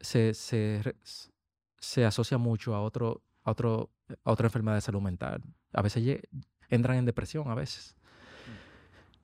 [0.00, 3.90] se, se, asocia mucho a, otro, a, otro,
[4.24, 5.42] a otra enfermedad de salud mental.
[5.72, 6.20] A veces
[6.68, 7.96] entran en depresión, a veces.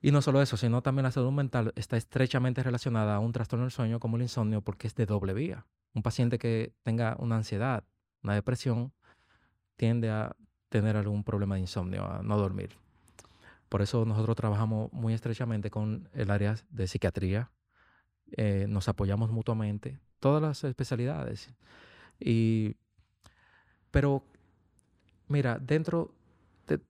[0.01, 3.65] Y no solo eso, sino también la salud mental está estrechamente relacionada a un trastorno
[3.65, 5.65] del sueño como el insomnio porque es de doble vía.
[5.93, 7.83] Un paciente que tenga una ansiedad,
[8.23, 8.93] una depresión,
[9.75, 10.35] tiende a
[10.69, 12.69] tener algún problema de insomnio, a no dormir.
[13.67, 17.51] Por eso nosotros trabajamos muy estrechamente con el área de psiquiatría,
[18.31, 21.49] eh, nos apoyamos mutuamente, todas las especialidades.
[22.19, 22.75] Y,
[23.91, 24.23] pero
[25.27, 26.13] Mira, dentro,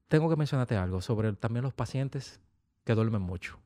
[0.07, 2.39] tengo que mencionarte algo sobre también los pacientes
[2.83, 3.59] que duermen mucho.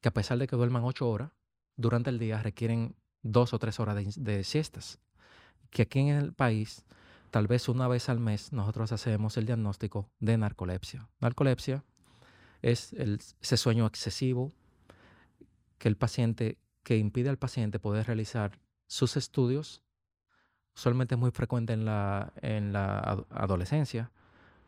[0.00, 1.30] Que a pesar de que duerman ocho horas,
[1.76, 4.98] durante el día requieren dos o tres horas de, siestas.
[5.70, 6.84] Que aquí en el país,
[7.30, 11.08] tal vez una vez al mes, nosotros hacemos el diagnóstico de narcolepsia.
[11.20, 11.84] Narcolepsia
[12.62, 14.52] es el, ese sueño excesivo
[15.80, 19.82] que el paciente, que impide al paciente poder realizar sus estudios
[20.74, 24.10] usualmente es muy frecuente en la, en la adolescencia,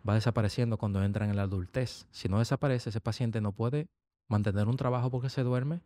[0.09, 2.07] va desapareciendo cuando entra en la adultez.
[2.11, 3.89] Si no desaparece, ese paciente no puede
[4.29, 5.81] mantener un trabajo porque se duerme.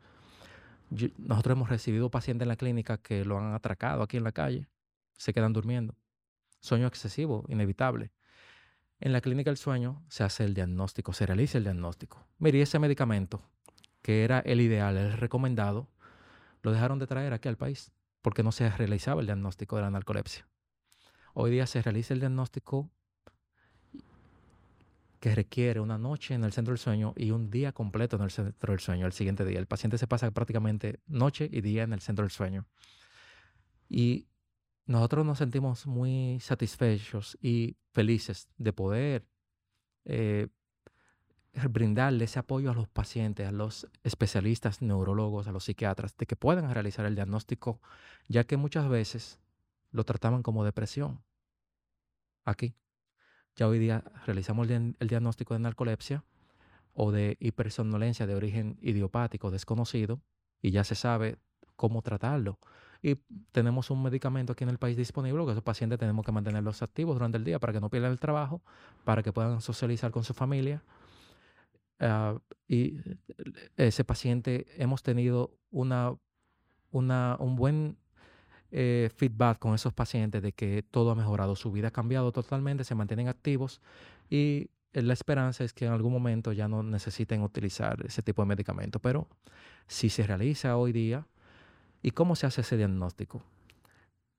[1.18, 4.68] nosotros hemos recibido pacientes en la clínica que lo han atracado aquí en la calle,
[5.16, 5.94] se quedan durmiendo.
[6.60, 8.12] Sueño excesivo, inevitable.
[8.98, 12.26] En la clínica del sueño se hace el diagnóstico, se realiza el diagnóstico.
[12.38, 13.42] Mire, ese medicamento,
[14.06, 15.88] que era el ideal, el recomendado,
[16.62, 17.90] lo dejaron de traer aquí al país
[18.22, 20.46] porque no se realizaba el diagnóstico de la narcolepsia.
[21.34, 22.88] Hoy día se realiza el diagnóstico
[25.18, 28.30] que requiere una noche en el centro del sueño y un día completo en el
[28.30, 29.58] centro del sueño, el siguiente día.
[29.58, 32.64] El paciente se pasa prácticamente noche y día en el centro del sueño.
[33.88, 34.28] Y
[34.84, 39.26] nosotros nos sentimos muy satisfechos y felices de poder
[40.04, 40.46] eh,
[41.64, 46.36] brindarle ese apoyo a los pacientes, a los especialistas neurólogos, a los psiquiatras, de que
[46.36, 47.80] puedan realizar el diagnóstico,
[48.28, 49.38] ya que muchas veces
[49.90, 51.22] lo trataban como depresión.
[52.44, 52.74] Aquí.
[53.56, 56.24] Ya hoy día realizamos el, diagnóstico de narcolepsia
[56.92, 60.20] o de hipersomnolencia de origen idiopático desconocido
[60.60, 61.38] y ya se sabe
[61.74, 62.58] cómo tratarlo.
[63.00, 63.14] Y
[63.52, 67.14] tenemos un medicamento aquí en el país disponible que esos pacientes tenemos que mantenerlos activos
[67.14, 68.60] durante el día para que no pierdan el trabajo,
[69.04, 70.82] para que puedan socializar con su familia
[71.98, 72.38] Ah,
[72.68, 73.00] y
[73.76, 76.14] ese paciente hemos tenido una,
[76.90, 77.96] una, un buen
[78.70, 82.84] eh, feedback con esos pacientes de que todo ha mejorado, su vida ha cambiado totalmente,
[82.84, 83.80] se mantienen activos
[84.28, 88.46] y la esperanza es que en algún momento ya no necesiten utilizar ese tipo de
[88.46, 88.98] medicamento.
[88.98, 89.28] Pero
[89.86, 91.26] si se realiza hoy día,
[92.02, 93.42] ¿y cómo se hace ese diagnóstico?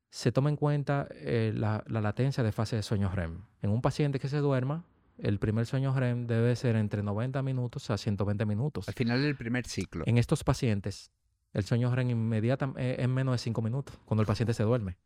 [0.09, 3.41] Se toma en cuenta eh, la, la latencia de fase de sueño REM.
[3.61, 4.83] En un paciente que se duerma,
[5.18, 8.88] el primer sueño REM debe ser entre 90 minutos a 120 minutos.
[8.88, 10.03] Al final del primer ciclo.
[10.05, 11.11] En estos pacientes,
[11.53, 14.97] el sueño REM inmediatamente es menos de 5 minutos, cuando el paciente se duerme.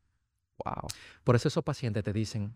[0.64, 0.88] Wow.
[1.24, 2.53] Por eso esos pacientes te dicen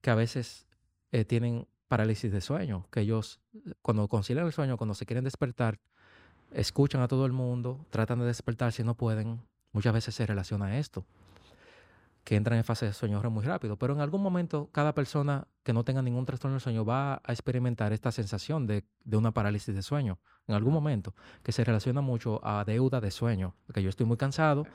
[0.00, 0.66] que a veces
[1.12, 3.40] eh, tienen parálisis de sueño, que ellos
[3.82, 5.78] cuando concilian el sueño, cuando se quieren despertar,
[6.52, 9.40] escuchan a todo el mundo, tratan de despertar si no pueden.
[9.72, 11.06] Muchas veces se relaciona a esto
[12.24, 15.72] que entran en fase de sueño muy rápido, pero en algún momento cada persona que
[15.72, 19.82] no tenga ningún trastorno del sueño va a experimentar esta sensación de, una parálisis de
[19.82, 24.06] sueño, en algún momento, que se relaciona mucho a deuda de sueño, que yo estoy
[24.06, 24.66] muy cansado,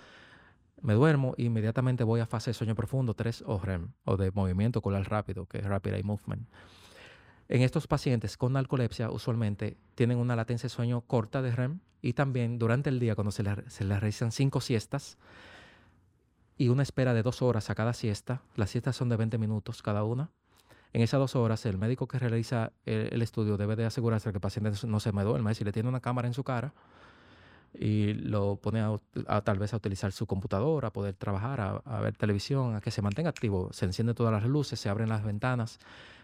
[0.81, 4.31] me duermo e inmediatamente voy a fase de sueño profundo, 3 o REM, o de
[4.31, 6.47] movimiento ocular rápido, que es Rapid Eye Movement.
[7.47, 12.13] En estos pacientes con narcolepsia usualmente tienen una latencia de sueño corta de REM y
[12.13, 15.17] también durante el día cuando se les, se les realizan cinco siestas,
[16.57, 18.41] y una espera de dos horas a cada siesta.
[18.55, 20.31] Las siestas son de 20 minutos cada una.
[20.93, 24.41] En esas dos horas, el médico que realiza el, estudio debe de asegurarse que el
[24.41, 25.53] paciente no se me duerma.
[25.53, 26.73] Si le tiene una cámara en su cara
[27.73, 32.15] y lo pone a, tal vez a utilizar su computadora, a poder trabajar, a, ver
[32.17, 33.69] televisión, a que se mantenga activo.
[33.73, 35.77] Se encienden todas las luces, se abren las ventanas,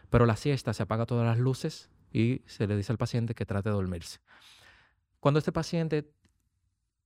[0.09, 3.45] pero la siesta se apaga todas las luces y se le dice al paciente que
[3.45, 4.19] trate de dormirse.
[5.19, 6.11] Cuando este paciente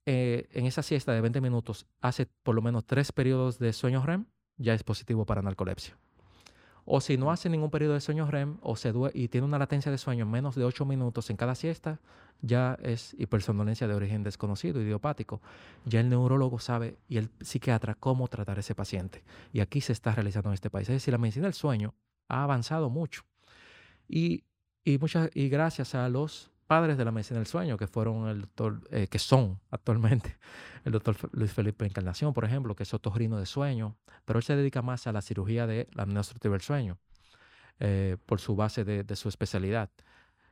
[0.10, 4.06] eh, en esa siesta de 20 minutos hace por lo menos tres periodos de sueño
[4.06, 5.98] REM, ya es positivo para narcolepsia.
[6.86, 9.92] O si no hace ningún periodo de sueño REM o se y tiene una latencia
[9.92, 12.00] de sueño menos de 8 minutos en cada siesta,
[12.42, 15.42] ya es hipersomnolencia de origen desconocido, idiopático.
[15.84, 19.26] Ya el neurólogo sabe y el psiquiatra cómo tratar a ese paciente.
[19.52, 20.88] Y aquí se está realizando en este país.
[20.88, 21.94] Es decir, la medicina del sueño
[22.30, 23.24] ha avanzado mucho.
[24.08, 24.46] Y,
[24.86, 28.42] y, muchas, y gracias a los padres de la medicina del sueño, que fueron el
[28.42, 30.38] doctor, eh, que son actualmente
[30.86, 33.96] el doctor Luis Felipe Encarnación, por ejemplo, que es otorrino de sueño,
[34.26, 36.98] pero él se dedica más a la cirugía de la apnea del sueño,
[37.80, 39.90] eh, por su base de, su especialidad.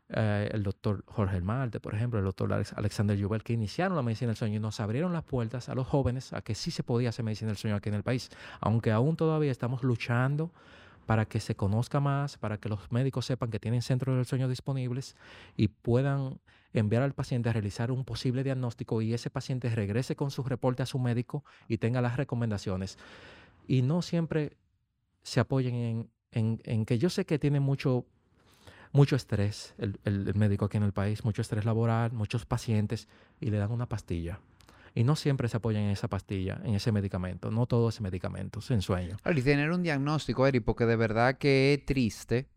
[0.09, 4.29] Eh, el doctor Jorge Malte, por ejemplo, el doctor Alexander Jubel, que iniciaron la medicina
[4.29, 7.09] del sueño y nos abrieron las puertas a los jóvenes a que sí se podía
[7.09, 8.29] hacer medicina del sueño aquí en el país,
[8.61, 10.51] aunque aún todavía estamos luchando
[11.05, 14.47] para que se conozca más, para que los médicos sepan que tienen centros del sueño
[14.47, 15.15] disponibles
[15.55, 16.39] y puedan
[16.73, 20.83] enviar al paciente a realizar un posible diagnóstico y ese paciente regrese con su reporte
[20.83, 22.97] a su médico y tenga las recomendaciones.
[23.67, 24.57] Y no siempre
[25.23, 28.05] se apoyen en, que yo sé que tiene mucho,
[28.91, 33.07] mucho estrés el, el médico aquí en el país, mucho estrés laboral, muchos pacientes
[33.39, 34.39] y le dan una pastilla
[34.97, 37.51] Y no siempre se apoyan en esa pastilla, en ese medicamento.
[37.51, 39.17] No todo es medicamento, en sueño.
[39.25, 42.47] y tener un diagnóstico, Eri, porque de verdad que es triste,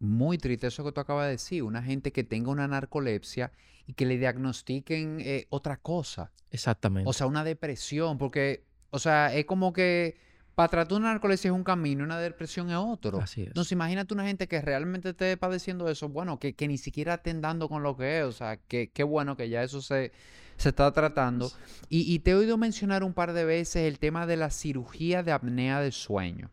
[0.00, 1.62] muy triste eso que tú acabas de decir.
[1.62, 3.52] Una gente que tenga una narcolepsia
[3.86, 6.32] y que le diagnostiquen eh, otra cosa.
[6.50, 7.08] Exactamente.
[7.08, 10.16] O sea, una depresión, porque, o sea, es como que
[10.60, 13.18] para tratar una narcolepsia es un camino una depresión es otro.
[13.18, 13.46] Así es.
[13.46, 17.40] Entonces, imagínate una gente que realmente esté padeciendo eso, bueno, que, que ni siquiera estén
[17.40, 20.12] dando con lo que es, o sea, que qué bueno que ya eso se,
[20.58, 21.50] se está tratando.
[21.88, 25.22] Y, y te he oído mencionar un par de veces el tema de la cirugía
[25.22, 26.50] de apnea del sueño.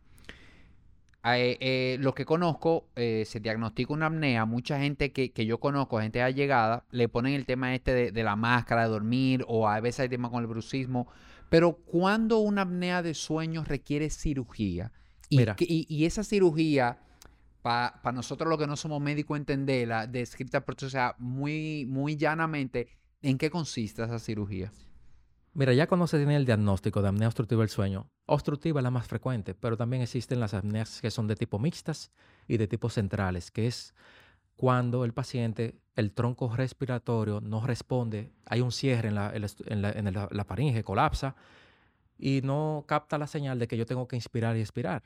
[1.24, 5.60] Eh, eh, lo que conozco, eh, se diagnostica una apnea, mucha gente que, que yo
[5.60, 9.68] conozco, gente allegada, le ponen el tema este de, de la máscara, de dormir, o
[9.68, 11.08] a veces hay tema con el brucismo,
[11.48, 14.92] pero cuando una apnea de sueño requiere cirugía,
[15.28, 15.56] y, Mira.
[15.56, 16.98] que- y- y esa cirugía,
[17.62, 22.88] para nosotros los que no somos médicos, entenderla, descrita, por- o sea, muy, muy llanamente,
[23.20, 24.72] ¿en qué consiste esa cirugía?
[25.54, 28.90] Mira, ya cuando se tiene el diagnóstico de apnea obstructiva del sueño, obstructiva es la
[28.90, 32.12] más frecuente, pero también existen las apneas que son de tipo mixtas
[32.46, 33.92] y de tipo centrales, que es
[34.56, 39.90] cuando el paciente, el tronco respiratorio no responde, hay un cierre en la, en la-
[39.92, 41.34] en la faringe, colapsa
[42.18, 45.02] y no capta la señal de que yo tengo que inspirar y expirar.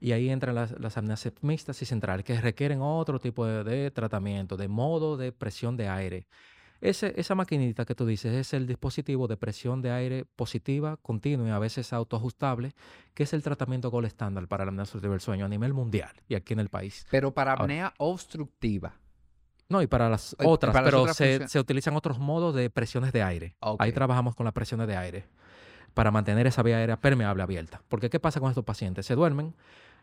[0.00, 3.90] Y ahí entran las, las apneas mixtas y centrales, que requieren otro tipo de, de
[3.90, 6.26] tratamiento, de modo de presión de aire.
[6.80, 11.46] Ese- esa maquinita que tú dices es el dispositivo de presión de aire positiva, continua
[11.46, 12.74] y a veces autoajustable,
[13.14, 16.10] que es el tratamiento gol estándar para la apnea obstructiva del sueño a nivel mundial
[16.28, 17.06] y aquí en el país.
[17.10, 17.62] Pero para Ahora.
[17.64, 18.94] apnea obstructiva.
[19.72, 22.68] No, y para las otras, para las pero otras se, se utilizan otros modos de
[22.68, 23.56] presiones de aire.
[23.78, 25.24] Ahí trabajamos con las presiones de aire
[25.94, 27.82] para mantener esa vía aérea permeable abierta.
[27.88, 29.06] Porque ¿qué pasa con estos pacientes?
[29.06, 29.54] Se duermen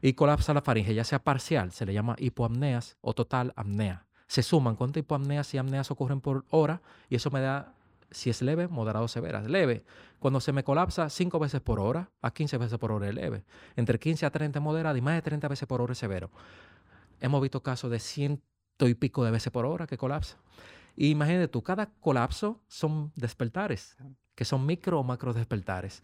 [0.02, 4.08] y colapsa la faringe, ya sea parcial, se le llama hipoapneas o total apnea.
[4.26, 7.74] Se suman cuántas hipoapneas y apneas ocurren por hora y eso me da,
[8.10, 9.42] si es leve, moderado o severa.
[9.42, 9.84] Leve,
[10.18, 13.44] cuando se me colapsa 5 veces por hora a 15 veces por hora es leve.
[13.76, 16.32] Entre 15 a 30 es moderado y más de 30 veces por hora es severo.
[17.22, 18.49] Hemos visto casos de ciento
[18.88, 20.38] y pico de veces por hora que colapsa.
[20.96, 23.96] Y imagínate tú, cada colapso son despertares,
[24.36, 26.04] que son micro o macro despertares.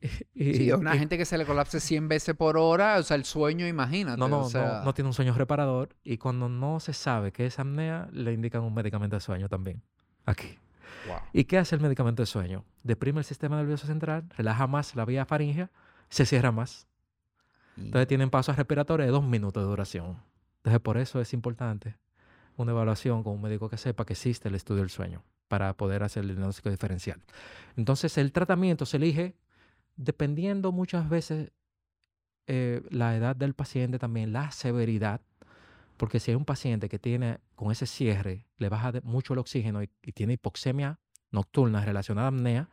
[0.34, 3.02] Y- Sí, a una y- gente que se le colapse 100 veces por hora, o
[3.04, 4.18] sea, el sueño, imagínate.
[4.18, 7.30] no, no, o sea, no, no tiene un sueño reparador y cuando no se sabe
[7.32, 9.80] qué es apnea, le indican un medicamento de sueño también.
[10.26, 10.58] Aquí.
[11.06, 11.18] wow.
[11.32, 12.64] ¿Y qué hace el medicamento de sueño?
[12.82, 15.70] Deprime el sistema nervioso central, relaja más la vía faríngea,
[16.08, 16.88] se cierra más.
[17.76, 20.16] Y- Entonces tienen pasos respiratorios de dos minutos de duración.
[20.62, 21.96] Entonces por eso es importante
[22.56, 26.02] una evaluación con un médico que sepa que existe el estudio del sueño para poder
[26.02, 27.20] hacer el diagnóstico diferencial.
[27.76, 29.34] Entonces el tratamiento se elige
[29.96, 31.50] dependiendo muchas veces
[32.46, 35.20] eh, la edad del paciente, también la severidad,
[35.96, 39.82] porque si hay un paciente que tiene con ese cierre, le baja mucho el oxígeno
[39.82, 40.98] y, y tiene hipoxemia
[41.30, 42.68] nocturna relacionada a apnea,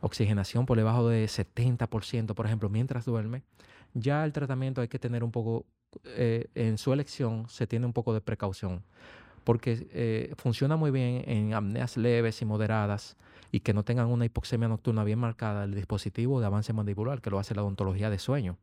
[0.00, 3.42] oxigenación por debajo de 70%, por ejemplo, mientras duerme,
[3.94, 5.66] ya el tratamiento hay que tener un poco,
[6.04, 8.82] eh, en su elección se tiene un poco de precaución,
[9.44, 13.16] porque eh, funciona muy bien en apneas leves y moderadas
[13.52, 17.30] y que no tengan una hipoxemia nocturna bien marcada el dispositivo de avance mandibular, que
[17.30, 18.58] lo hace la odontología de sueño,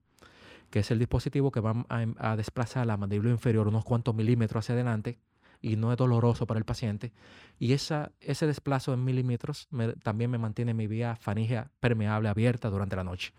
[0.70, 4.64] que es el dispositivo que va a, a desplazar la mandíbula inferior unos cuantos milímetros
[4.66, 5.20] hacia adelante
[5.62, 7.12] y no es doloroso para el paciente.
[7.58, 12.70] Y esa, ese desplazo en milímetros me- también me mantiene mi vía faríngea permeable abierta
[12.70, 13.34] durante la noche.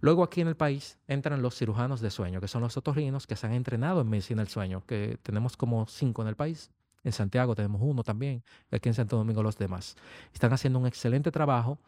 [0.00, 3.36] Luego aquí en el país entran los cirujanos de sueño, que son los otorrinos que
[3.36, 6.70] se han entrenado en medicina del sueño, que tenemos como cinco en el país.
[7.04, 9.96] En Santiago tenemos uno también, aquí en Santo Domingo los demás.
[10.32, 11.78] Están haciendo un excelente trabajo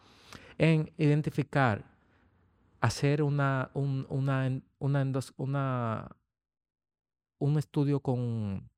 [0.59, 1.85] en identificar,
[2.81, 6.17] hacer una, un, una, una, una-
[7.39, 8.69] un estudio con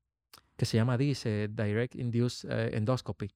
[0.57, 3.31] que se llama DISE, Direct Induced eh, Endoscopy,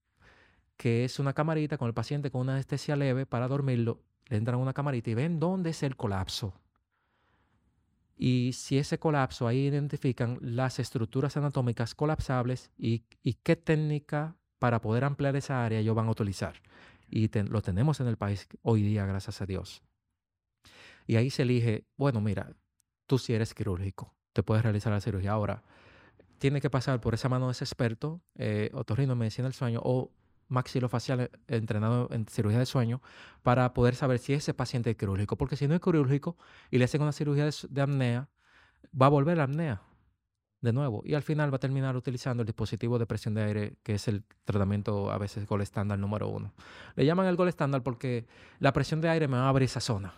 [0.76, 4.02] que es una camarita con el paciente con una anestesia leve para dormirlo.
[4.28, 6.54] Le entran una camarita y ven dónde es el colapso.
[8.16, 14.80] Y si ese colapso, ahí identifican las estructuras anatómicas colapsables y, y qué técnica para
[14.82, 16.56] poder ampliar esa área ellos van a utilizar.
[17.10, 19.82] Y te- lo tenemos en el país hoy día, gracias a Dios.
[21.06, 22.56] Y ahí se elige, bueno, mira,
[23.08, 25.32] tú si eres quirúrgico, te puedes realizar la cirugía.
[25.32, 25.64] Ahora,
[26.38, 29.82] tiene que pasar por esa mano de ese experto, eh, otorrino en medicina del sueño
[29.84, 30.12] o
[30.48, 33.02] maxilofacial eh, entrenado en cirugía de sueño
[33.42, 35.38] para poder saber si ese paciente es quirúrgico.
[35.38, 36.38] Porque si no es quirúrgico
[36.72, 38.30] y le hacen una cirugía de, apnea,
[39.00, 39.82] va a volver la apnea
[40.62, 41.02] de nuevo.
[41.06, 44.08] Y al final va a terminar utilizando el dispositivo de presión de aire, que es
[44.08, 46.54] el tratamiento a veces gol estándar número uno.
[46.96, 48.26] Le llaman el gol estándar porque
[48.60, 50.14] la presión de aire me va a abrir esa zona.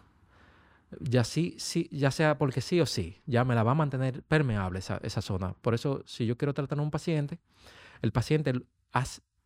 [0.99, 4.21] Ya, sí, sí, ya sea porque sí o sí, ya me la va a mantener
[4.23, 5.53] permeable esa, esa zona.
[5.61, 7.39] Por eso, si yo quiero tratar a un paciente,
[8.01, 8.53] el paciente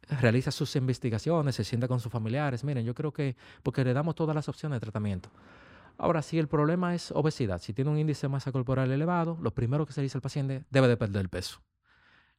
[0.10, 2.64] realiza sus investigaciones, se sienta con sus familiares.
[2.64, 5.30] Miren, yo creo que porque le damos todas las opciones de tratamiento.
[5.98, 9.52] Ahora, si el problema es obesidad, si tiene un índice de masa corporal elevado, lo
[9.52, 11.62] primero que se dice al paciente debe de perder peso.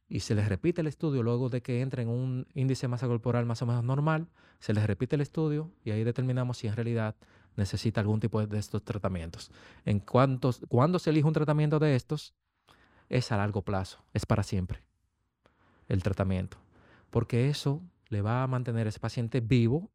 [0.09, 3.07] Y se les repite el estudio luego de que entre en un índice de masa
[3.07, 4.27] corporal más o menos normal,
[4.59, 7.15] se les repite el estudio y ahí determinamos si en realidad
[7.55, 9.51] necesita algún tipo de estos tratamientos.
[9.85, 12.33] En cuanto, cuando se elige un tratamiento de estos,
[13.09, 14.83] es a largo plazo, es para siempre
[15.87, 16.57] el tratamiento,
[17.11, 19.91] porque eso le va a mantener a ese paciente vivo,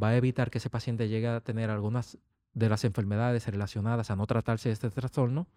[0.00, 2.18] va a evitar que ese paciente llegue a tener algunas
[2.54, 5.48] de las enfermedades relacionadas a no tratarse de este trastorno,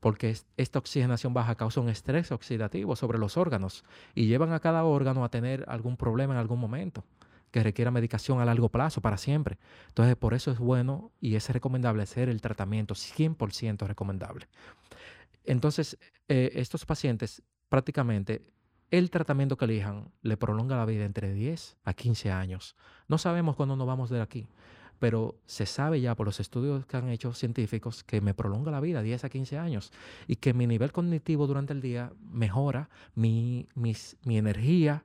[0.00, 3.84] porque esta oxigenación baja causa un estrés oxidativo sobre los órganos
[4.14, 7.04] y llevan a cada órgano a tener algún problema en algún momento
[7.50, 9.58] que requiera medicación a largo plazo para siempre.
[9.88, 14.48] Entonces, por eso es bueno y es recomendable hacer el tratamiento 100% recomendable.
[15.44, 18.42] Entonces, eh, estos pacientes prácticamente
[18.90, 22.76] el tratamiento que elijan le prolonga la vida entre 10 a 15 años.
[23.08, 24.46] No sabemos cuándo nos vamos de aquí,
[24.98, 28.80] pero se sabe ya por los estudios que han hecho científicos que me prolonga la
[28.80, 29.92] vida 10 a 15 años
[30.26, 35.04] y que mi nivel cognitivo durante el día mejora, mi, mi energía,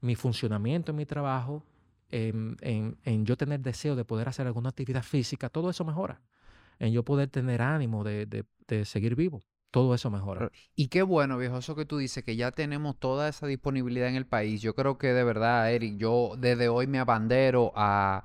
[0.00, 1.62] mi funcionamiento en mi trabajo,
[2.10, 6.20] en, yo tener deseo de poder hacer alguna actividad física, todo eso mejora.
[6.78, 8.44] En yo poder tener ánimo de,
[8.84, 9.42] seguir vivo.
[9.70, 10.48] Todo eso mejora.
[10.74, 14.16] Y qué bueno, viejo, eso que tú dices, que ya tenemos toda esa disponibilidad en
[14.16, 14.62] el país.
[14.62, 18.24] Yo creo que de verdad, Eric, yo desde hoy me abandero a,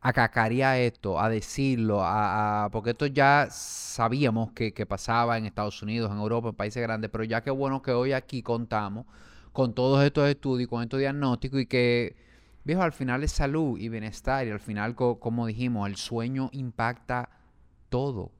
[0.00, 6.12] a cacarear esto, a decirlo, a, porque esto ya sabíamos que, pasaba en Estados Unidos,
[6.12, 9.06] en Europa, en países grandes, pero ya qué bueno que hoy aquí contamos
[9.52, 12.16] con todos estos estudios, con estos diagnósticos y que,
[12.64, 17.30] viejo, al final es salud y bienestar y al final, como dijimos, el sueño impacta
[17.90, 18.30] todo.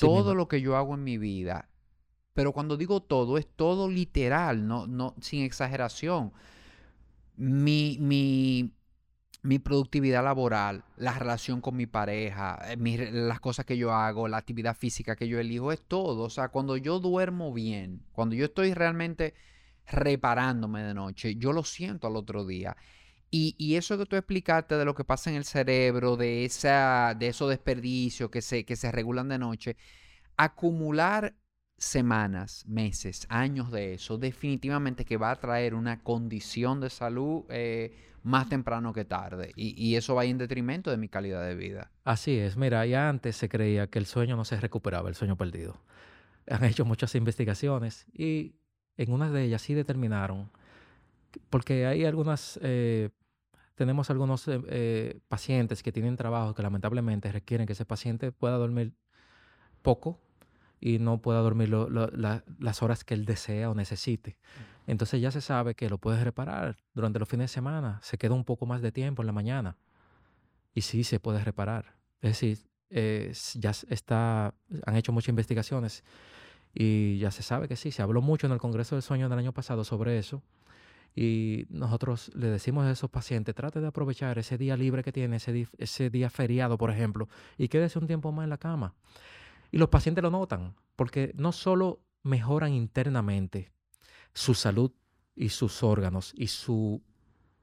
[0.00, 1.68] Todo lo que yo hago en mi vida.
[2.34, 6.32] Pero cuando digo todo, es todo literal, no, no, sin exageración.
[7.36, 8.72] Mi, mi,
[9.42, 14.36] mi productividad laboral, la relación con mi pareja, eh, las cosas que yo hago, la
[14.36, 16.24] actividad física que yo elijo, es todo.
[16.24, 19.34] O sea, cuando yo duermo bien, cuando yo estoy realmente
[19.90, 21.36] reparándome de noche.
[21.36, 22.76] Yo lo siento al otro día.
[23.30, 27.28] Y, eso que tú explicaste de lo que pasa en el cerebro, de, esa, de
[27.28, 29.76] esos desperdicios que se, que se regulan de noche,
[30.36, 31.34] acumular
[31.76, 37.94] semanas, meses, años de eso, definitivamente que va a traer una condición de salud eh,
[38.22, 39.52] más temprano que tarde.
[39.56, 41.90] Y, y, eso va en detrimento de mi calidad de vida.
[42.04, 42.56] Así es.
[42.56, 45.80] Mira, ya antes se creía que el sueño no se recuperaba, el sueño perdido.
[46.48, 48.56] Han hecho muchas investigaciones y
[48.96, 50.50] en una de ellas sí determinaron,
[51.50, 53.10] porque hay algunas, eh,
[53.74, 58.56] tenemos algunos eh, eh, pacientes que tienen trabajo que lamentablemente requieren que ese paciente pueda
[58.56, 58.94] dormir
[59.82, 60.20] poco
[60.80, 64.36] y no pueda dormir las horas que él desea o necesite.
[64.86, 68.34] Entonces ya se sabe que lo puede reparar durante los fines de semana, se queda
[68.34, 69.76] un poco más de tiempo en la mañana
[70.74, 71.96] y sí se puede reparar.
[72.20, 72.58] Es decir,
[73.60, 74.54] ya está,
[74.86, 76.04] han hecho muchas investigaciones
[76.74, 79.38] y ya se sabe que sí, se habló mucho en el Congreso del Sueño del
[79.38, 80.42] año pasado sobre eso.
[81.14, 85.36] Y nosotros le decimos a esos pacientes, trate de aprovechar ese día libre que tiene,
[85.36, 88.94] ese, día feriado, por ejemplo, y quédese un tiempo más en la cama.
[89.70, 93.72] Y los pacientes lo notan, porque no solo mejoran internamente
[94.32, 94.92] su salud
[95.34, 97.02] y sus órganos y su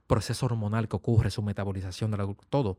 [0.07, 2.77] proceso hormonal que ocurre, su metabolización, de todo,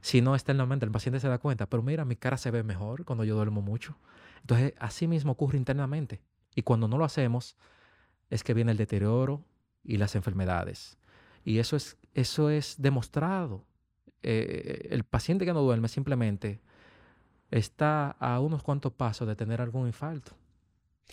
[0.00, 3.24] sino externamente el paciente se da cuenta, pero mira, mi cara se ve mejor cuando
[3.24, 3.96] yo duermo mucho.
[4.40, 6.20] Entonces, así mismo ocurre internamente.
[6.54, 7.56] Y cuando no lo hacemos,
[8.30, 9.44] es que viene el deterioro
[9.84, 10.98] y las enfermedades.
[11.44, 13.64] Y eso es, eso es demostrado.
[14.22, 16.60] Eh, el paciente que no duerme simplemente
[17.50, 20.32] está a unos cuantos pasos de tener algún infarto,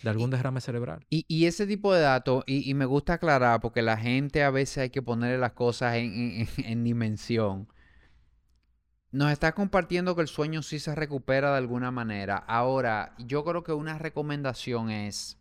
[0.02, 1.04] de algún derrame cerebral.
[1.10, 4.90] Y, ese tipo de datos, y, me gusta aclarar, porque la gente a veces hay
[4.90, 7.68] que ponerle las cosas en dimensión
[9.12, 12.36] nos está compartiendo que el sueño sí se recupera de alguna manera.
[12.36, 15.38] Ahora, yo creo que una recomendación es,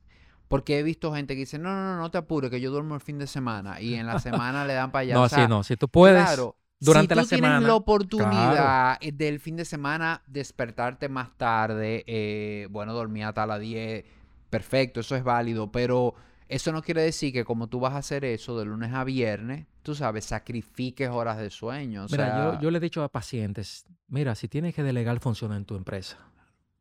[0.49, 2.95] porque he visto gente que dice, no, no, no, no te apures, que yo duermo
[2.95, 5.13] el fin de semana y en la semana le dan para allá.
[5.13, 6.21] No, así no, si tú puedes.
[6.21, 12.03] Claro, durante si tú tienes la oportunidad eh, del fin de semana despertarte más tarde,
[12.07, 14.03] eh, bueno, dormir hasta las 10,
[14.49, 16.15] perfecto, eso es válido, pero
[16.47, 19.67] eso no quiere decir que como tú vas a hacer eso de lunes a viernes,
[19.83, 22.07] tú sabes, sacrifiques horas de sueño.
[22.09, 25.75] mira, yo, le he dicho a pacientes, mira, si tienes que delegar funciones en tu
[25.75, 26.17] empresa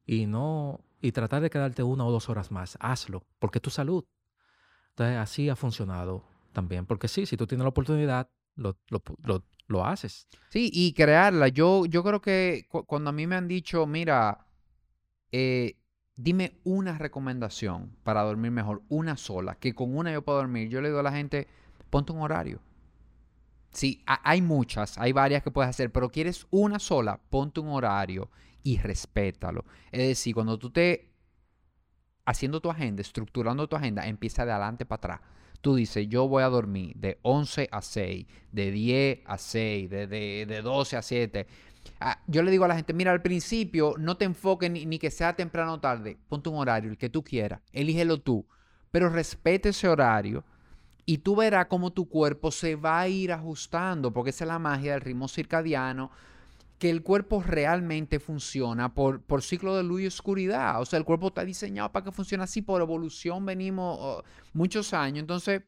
[0.07, 3.71] y no y tratar de quedarte una o dos horas más, hazlo, porque es tu
[3.71, 4.05] salud.
[4.91, 8.77] Entonces, así ha funcionado también, porque sí, si tú tienes la oportunidad, lo,
[9.67, 10.27] lo, haces.
[10.51, 11.49] Sí, y crearla.
[11.49, 14.47] Yo, yo creo que cuando a mí me han dicho, mira,
[15.31, 15.77] eh,
[16.17, 20.69] dime una recomendación para dormir mejor, una sola, que con una yo puedo dormir.
[20.69, 21.47] Yo le digo a la gente,
[21.91, 22.61] ponte un horario.
[23.71, 28.31] Sí, hay muchas, hay varias que puedes hacer, pero quieres una sola, ponte un horario
[28.63, 29.65] y respétalo.
[29.91, 31.09] Es decir, cuando tú te
[32.29, 35.21] haciendo tu agenda, estructurando tu agenda, empieza de adelante para atrás.
[35.63, 40.07] Tú dices, yo voy a dormir de 11 a 6, de 10 a 6, de,
[40.07, 41.47] de, 12 a 7.
[42.01, 44.99] Ah, yo le digo a la gente, mira, al principio no te enfoques ni, ni,
[44.99, 48.47] que sea temprano o tarde, ponte un horario, el que tú quieras, elígelo tú,
[48.91, 50.45] pero respete ese horario
[51.07, 54.59] y tú verás cómo tu cuerpo se va a ir ajustando, porque esa es la
[54.59, 56.11] magia del ritmo circadiano,
[56.79, 60.81] que el cuerpo realmente funciona por, por ciclo de luz y oscuridad.
[60.81, 64.23] O sea, el cuerpo está diseñado para que funcione así, por evolución venimos oh,
[64.53, 65.21] muchos años.
[65.21, 65.63] Entonces,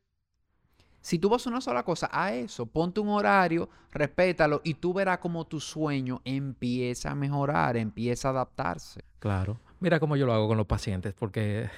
[1.01, 4.93] si tú vas a una sola cosa, a eso, ponte un horario, respétalo y tú
[4.93, 9.03] verás cómo tu sueño empieza a mejorar, empieza a adaptarse.
[9.19, 9.59] Claro.
[9.81, 11.71] Mira cómo yo lo hago con los pacientes, porque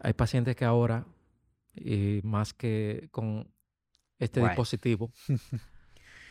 [0.00, 1.06] hay pacientes que ahora,
[1.74, 3.48] y más que con
[4.18, 5.12] este dispositivo,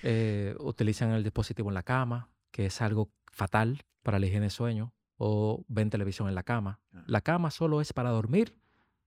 [0.04, 4.50] Eh, utilizan el dispositivo en la cama, que es algo fatal para la higiene de
[4.50, 6.80] sueño, o ven televisión en la cama.
[6.94, 7.04] Ah.
[7.08, 8.56] La cama solo es para dormir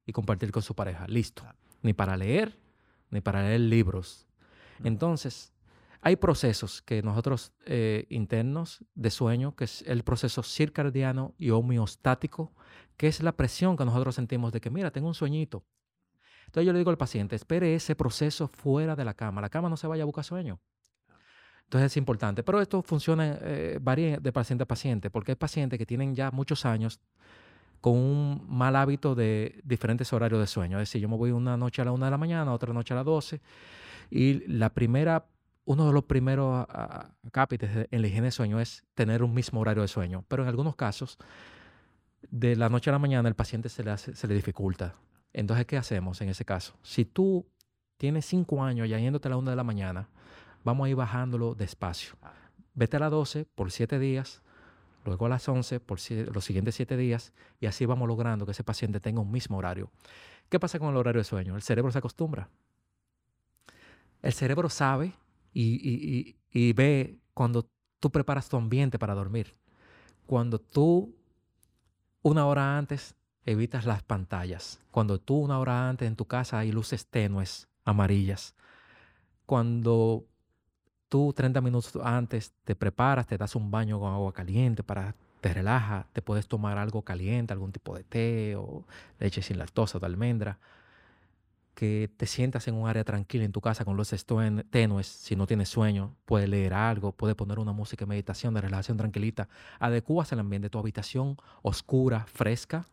[0.07, 1.45] y compartir con su pareja, listo.
[1.83, 2.59] Ni para leer,
[3.11, 4.29] ni para leer libros.
[4.85, 5.53] Entonces,
[6.01, 12.53] hay procesos que nosotros eh, internos de sueño, que es el proceso circadiano y homeostático,
[12.97, 15.65] que es la presión que nosotros sentimos de que, mira, tengo un sueñito.
[16.47, 19.41] Entonces yo le digo al paciente, espere ese proceso fuera de la cama.
[19.41, 20.61] La cama no se vaya a buscar sueño.
[21.73, 22.43] Entonces es importante.
[22.43, 26.31] Pero esto funciona, eh, varía de paciente a paciente, porque hay pacientes que tienen ya
[26.31, 27.01] muchos años
[27.81, 30.79] con un mal hábito de diferentes horarios de sueño.
[30.79, 32.93] Es decir, yo me voy una noche a la una de la mañana, otra noche
[32.93, 33.41] a las 12,
[34.11, 35.25] y la primera,
[35.65, 36.67] uno de los primeros
[37.33, 40.27] cápites en la higiene de sueño es tener un mismo horario de sueño.
[40.29, 41.17] Pero en algunos casos,
[42.31, 44.95] de la noche a la mañana, el paciente se le, se le dificulta.
[45.33, 46.75] Entonces, ¿qué hacemos en ese caso?
[46.83, 47.47] Si tú
[47.97, 50.11] tienes cinco años ya yéndote a la una de la mañana,
[50.65, 52.15] vamos a ir bajándolo despacio.
[52.23, 52.33] Ah.
[52.75, 54.43] Vete a las 12 por 7 días,
[55.05, 55.99] luego a las 11 por
[56.35, 59.91] los siguientes 7 días y así vamos logrando que ese paciente tenga un mismo horario.
[60.49, 61.55] ¿Qué pasa con el horario de sueño?
[61.57, 62.49] El cerebro se acostumbra.
[64.23, 65.15] El cerebro sabe
[65.53, 67.69] y, y ve cuando
[68.01, 69.55] tú preparas tu ambiente para dormir.
[70.27, 71.15] Cuando tú
[72.23, 74.81] una hora antes evitas las pantallas.
[74.91, 78.55] Cuando tú una hora antes en tu casa hay luces tenues, amarillas.
[79.45, 80.27] Cuando
[81.13, 85.53] tú 30 minutos antes te preparas, te das un baño con agua caliente para te
[85.53, 88.87] relaja, te puedes tomar algo caliente, algún tipo de té o
[89.19, 90.59] leche sin lactosa de almendra,
[91.75, 94.25] que te sientas en un área tranquila en tu casa con luces
[94.71, 98.63] tenues, si no tienes sueño, puedes leer algo, puedes poner una música de meditación, de
[98.63, 99.51] relajación tranquilita,
[99.81, 102.87] adecuas el ambiente de tu habitación oscura, fresca,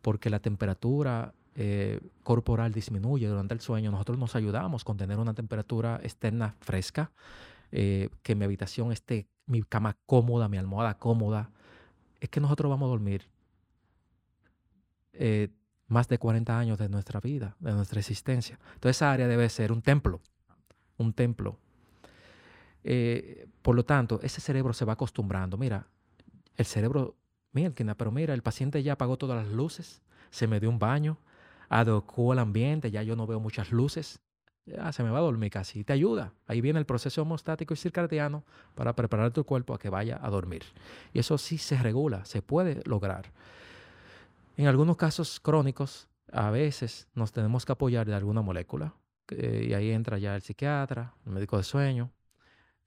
[0.00, 5.34] porque la temperatura eh, corporal disminuye durante el sueño, nosotros nos ayudamos con tener una
[5.34, 7.10] temperatura externa fresca,
[7.72, 11.50] eh, que mi habitación esté, mi cama cómoda, mi almohada cómoda,
[12.20, 13.28] es que nosotros vamos a dormir
[15.12, 15.48] eh,
[15.86, 18.58] más de 40 años de nuestra vida, de nuestra existencia.
[18.74, 20.20] Entonces esa área debe ser un templo,
[20.96, 21.58] un templo.
[22.84, 25.56] Eh, por lo tanto, ese cerebro se va acostumbrando.
[25.56, 25.86] Mira,
[26.56, 27.16] el cerebro,
[27.52, 31.18] mira, pero mira, el paciente ya apagó todas las luces, se me dio un baño,
[31.68, 34.20] adecuó el ambiente, ya yo no veo muchas luces,
[34.68, 35.84] ya se me va a dormir casi.
[35.84, 36.32] Te ayuda.
[36.46, 38.44] Ahí viene el proceso homostático y circadiano
[38.74, 40.62] para preparar tu cuerpo a que vaya a dormir.
[41.12, 43.32] Y eso sí se regula, se puede lograr.
[44.56, 48.94] En algunos casos crónicos, a veces nos tenemos que apoyar de alguna molécula.
[49.30, 52.10] y ahí entra ya el psiquiatra, el médico de sueño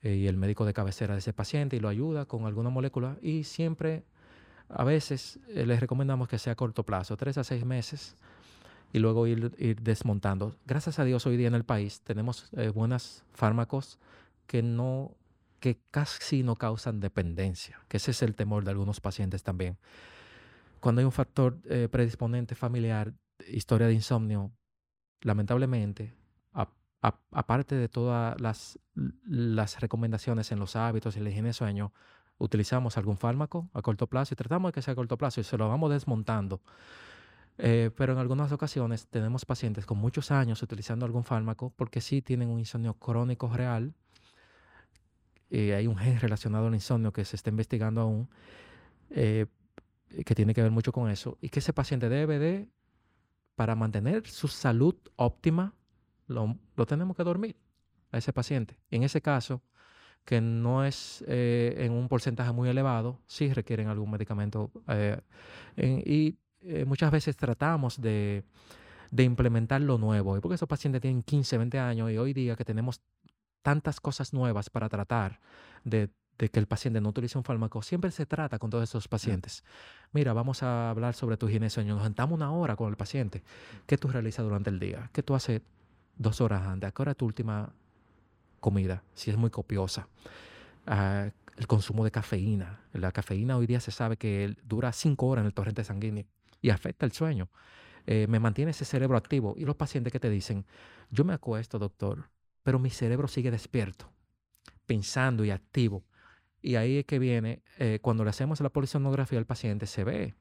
[0.02, 3.18] eh, y el médico de cabecera de ese paciente y lo ayuda con alguna molécula.
[3.22, 4.04] Y siempre,
[4.70, 8.16] a veces, eh, les recomendamos que sea a corto plazo, tres a seis meses
[8.94, 10.56] y luego ir, desmontando.
[10.66, 14.00] Gracias a Dios hoy día en el país tenemos eh, buenos fármacos
[14.48, 15.16] que no
[15.60, 19.78] que casi no causan dependencia, que ese es el temor de algunos pacientes también.
[20.80, 23.14] Cuando hay un factor eh, predisponente familiar,
[23.48, 24.52] historia de insomnio,
[25.22, 26.16] lamentablemente,
[27.32, 28.80] aparte de todas las,
[29.24, 31.94] las recomendaciones en los hábitos y la higiene de sueño,
[32.40, 35.44] utilizamos algún fármaco a corto plazo y tratamos de que sea a corto plazo y
[35.44, 36.62] se lo vamos desmontando
[37.64, 42.24] eh, pero en algunas ocasiones tenemos pacientes con muchos años utilizando algún fármaco porque sí
[42.24, 43.94] tienen un insomnio crónico real.
[45.48, 48.30] y hay un gen relacionado al insomnio que se está investigando aún,
[49.12, 49.46] eh,
[50.26, 52.68] que tiene que ver mucho con eso, y que ese paciente debe de,
[53.56, 55.76] para mantener su salud óptima,
[56.28, 56.58] lo,
[56.88, 57.58] tenemos que dormir
[58.12, 58.78] a ese paciente.
[58.90, 59.62] En ese caso,
[60.26, 64.72] que no es eh, en un porcentaje muy elevado, sí requieren algún medicamento.
[65.78, 68.44] y eh, muchas veces tratamos de,
[69.18, 73.02] implementar lo nuevo, porque esos pacientes tienen 15, 20 años y hoy día que tenemos
[73.62, 75.40] tantas cosas nuevas para tratar
[75.84, 79.64] de, que el paciente no utilice un fármaco, siempre se trata con todos esos pacientes.
[80.12, 81.94] Mira, vamos a hablar sobre tu higiene de sueño.
[81.96, 83.44] Nos sentamos una hora con el paciente.
[83.86, 85.10] ¿Qué tú realizas durante el día?
[85.14, 85.62] ¿Qué tú haces
[86.18, 86.88] dos horas antes?
[86.88, 87.74] ¿A qué hora es tu última
[88.60, 89.04] comida?
[89.14, 90.08] Si es muy copiosa.
[90.88, 92.82] Ah, el consumo de cafeína.
[92.94, 96.26] La cafeína hoy día se sabe que dura cinco horas en el torrente sanguíneo
[96.62, 97.50] y afecta el sueño.
[98.06, 99.56] Eh, me mantiene ese cerebro activo.
[99.58, 100.66] Y los pacientes que te dicen,
[101.10, 102.30] yo me acuesto, doctor,
[102.64, 104.12] pero mi cerebro sigue despierto,
[104.86, 106.04] pensando y activo.
[106.62, 110.36] Y ahí es que viene, eh, cuando le hacemos la polisonografía al paciente, se ve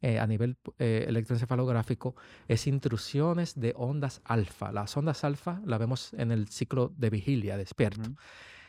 [0.00, 2.16] eh, a nivel electroencefalográfico,
[2.48, 4.72] es intrusiones de ondas alfa.
[4.72, 8.10] Las ondas alfa las vemos en el ciclo de vigilia, despierto.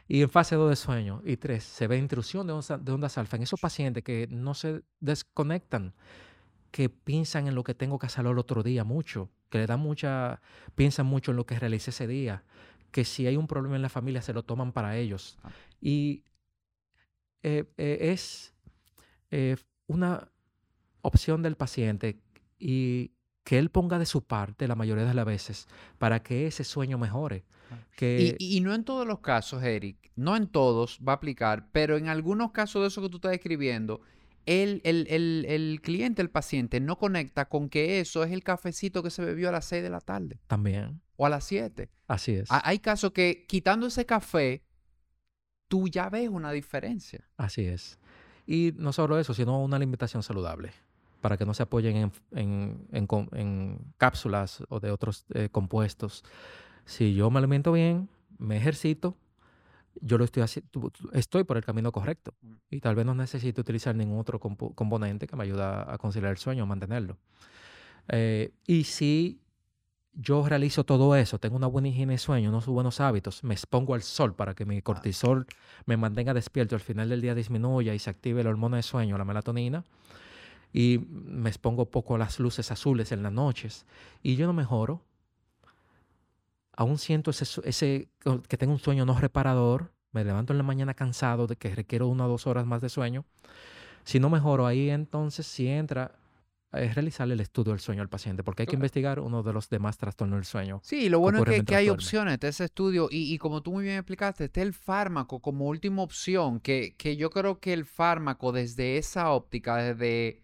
[0.09, 3.17] Y en fase 2 de sueño y 3 se ve intrusión de ondas, de ondas
[3.17, 5.93] alfa en esos pacientes que no se desconectan
[6.77, 9.79] que piensan en lo que tengo que hacer el otro día mucho, que le dan
[9.79, 10.41] mucha,
[10.75, 12.43] piensan mucho en lo que realicé ese día,
[12.91, 15.39] que si hay un problema en la familia se lo toman para ellos.
[15.41, 15.49] Ah.
[15.81, 16.23] Y
[17.41, 18.53] eh, eh, es
[19.31, 19.55] eh,
[19.87, 20.29] una
[21.01, 22.21] opción del paciente
[22.59, 23.09] y
[23.43, 25.67] que él ponga de su parte la mayoría de las veces
[25.97, 27.43] para que ese sueño mejore.
[27.71, 27.79] Ah.
[27.95, 28.35] Que...
[28.37, 31.97] Y, y, no en todos los casos, Eric, no en todos va a aplicar, pero
[31.97, 33.99] en algunos casos de eso que tú estás escribiendo,
[34.47, 39.23] el, el, cliente, el paciente, no conecta con que eso es el cafecito que se
[39.23, 40.39] bebió a las 6 de la tarde.
[40.47, 41.01] También.
[41.17, 41.89] O a las 7.
[42.07, 42.49] Así es.
[42.49, 44.63] hay casos que quitando ese café,
[45.67, 47.27] tú ya ves una diferencia.
[47.35, 47.99] Así es.
[48.45, 50.71] Y no solo eso, sino una alimentación saludable
[51.19, 56.23] para que no se apoyen en, en, cápsulas o de otros eh, compuestos.
[56.85, 59.17] Si yo me alimento bien, me ejercito,
[60.01, 62.53] yo lo estoy haciendo, estoy por el camino correcto mm.
[62.71, 66.37] y tal vez no necesito utilizar ningún otro componente que me ayude a conciliar el
[66.37, 67.17] sueño, a mantenerlo.
[68.09, 69.41] Eh, y si
[70.13, 73.93] yo realizo todo eso, tengo una buena higiene de sueño, unos buenos hábitos, me expongo
[73.93, 75.45] al sol para que mi cortisol
[75.85, 79.17] me mantenga despierto, al final del día disminuya y se active la hormona de sueño,
[79.17, 79.83] la melatonina,
[80.73, 83.85] y me expongo poco a las luces azules en las noches,
[84.23, 85.03] y yo no mejoro,
[86.77, 88.07] aún siento ese, ese,
[88.47, 92.07] que tengo un sueño no reparador, me levanto en la mañana cansado de que requiero
[92.07, 93.25] una o dos horas más de sueño.
[94.05, 96.15] Si no mejoro ahí, entonces si entra
[96.73, 99.69] es realizarle el estudio del sueño al paciente, porque hay que investigar uno de los
[99.69, 100.81] demás trastornos del sueño.
[100.83, 103.85] Sí, lo bueno es que, hay opciones de ese estudio y, y, como tú muy
[103.85, 108.51] bien explicaste, está el fármaco como última opción, que, que yo creo que el fármaco
[108.51, 110.43] desde esa óptica, desde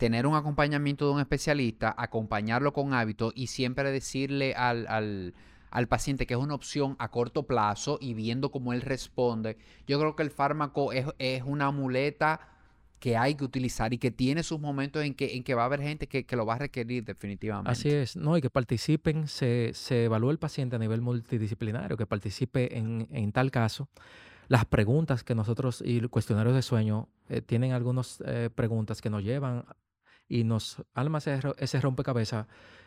[0.00, 6.26] tener un acompañamiento de un especialista, acompañarlo con hábito y siempre decirle al, al, paciente
[6.26, 9.58] que es una opción a corto plazo y viendo cómo él responde.
[9.86, 12.40] Yo creo que el fármaco es, es una muleta
[12.98, 15.66] que hay que utilizar y que tiene sus momentos en que, en que va a
[15.66, 17.70] haber gente que, que lo va a requerir definitivamente.
[17.70, 18.38] Así es, ¿no?
[18.38, 23.32] Y que participen, se, se evalúa el paciente a nivel multidisciplinario, que participe en, en
[23.32, 23.90] tal caso.
[24.48, 29.22] Las preguntas que nosotros y cuestionarios de sueño eh, tienen algunas eh, preguntas que nos
[29.22, 29.64] llevan
[30.30, 32.46] y nos alma ese, rompecabezas.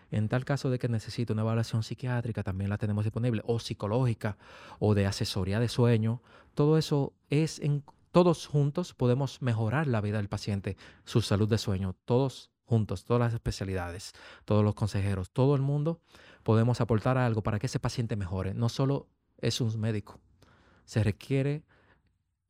[0.09, 4.37] En tal caso de que necesite una evaluación psiquiátrica, también la tenemos disponible, o psicológica,
[4.79, 6.21] o de asesoría de sueño.
[6.53, 11.57] Todo eso es en todos juntos podemos mejorar la vida del paciente, su salud de
[11.57, 14.13] sueño, todos juntos, todas las especialidades,
[14.45, 15.99] todos los consejeros, todo el mundo
[16.43, 18.53] podemos aportar algo para que ese paciente mejore.
[18.53, 19.07] No solo
[19.39, 20.19] es un médico,
[20.85, 21.63] se requiere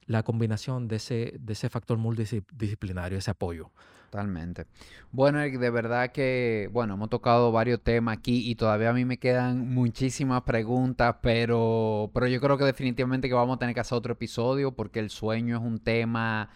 [0.06, 3.72] la combinación de ese, de ese factor multidisciplinario, ese apoyo.
[4.14, 4.68] Totalmente.
[5.12, 9.18] Bueno, de verdad que, bueno, hemos tocado varios temas aquí y todavía a mí me
[9.18, 13.98] quedan muchísimas preguntas, pero, pero yo creo que definitivamente que vamos a tener que hacer
[13.98, 16.50] otro episodio porque el sueño es un tema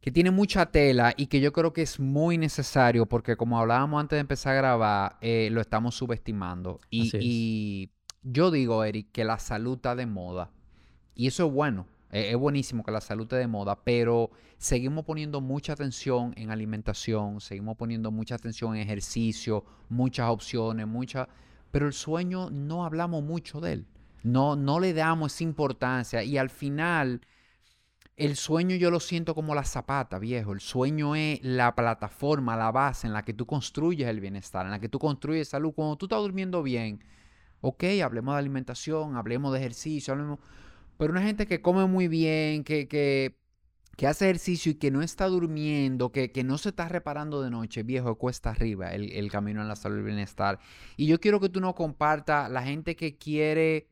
[0.00, 4.00] que tiene mucha tela y que yo creo que es muy necesario porque como hablábamos
[4.00, 6.80] antes de empezar a grabar, eh, lo estamos subestimando.
[6.90, 7.90] Y, y
[8.22, 10.50] yo digo, Eric, que la salud está de moda.
[11.14, 11.86] Y eso es bueno.
[12.10, 17.40] Es, buenísimo que la salud esté de moda, pero seguimos poniendo mucha atención en alimentación,
[17.40, 21.28] seguimos poniendo mucha atención en ejercicio, muchas opciones, muchas...
[21.70, 23.86] Pero el sueño no hablamos mucho de él.
[24.22, 26.22] No, no le damos esa importancia.
[26.22, 27.22] Y al final,
[28.16, 30.52] el sueño yo lo siento como la zapata, viejo.
[30.52, 34.72] El sueño es la plataforma, la base en la que tú construyes el bienestar, en
[34.72, 35.72] la que tú construyes salud.
[35.72, 37.02] Cuando tú estás durmiendo bien,
[37.62, 40.40] ok, hablemos de alimentación, hablemos de ejercicio, hablemos
[41.02, 43.34] pero una gente que come muy bien, que, que,
[43.96, 47.50] que hace ejercicio y que no está durmiendo, que, que, no se está reparando de
[47.50, 50.60] noche, viejo, cuesta arriba el, el camino a la salud y bienestar.
[50.96, 53.88] Y yo quiero que tú nos compartas la gente que quiere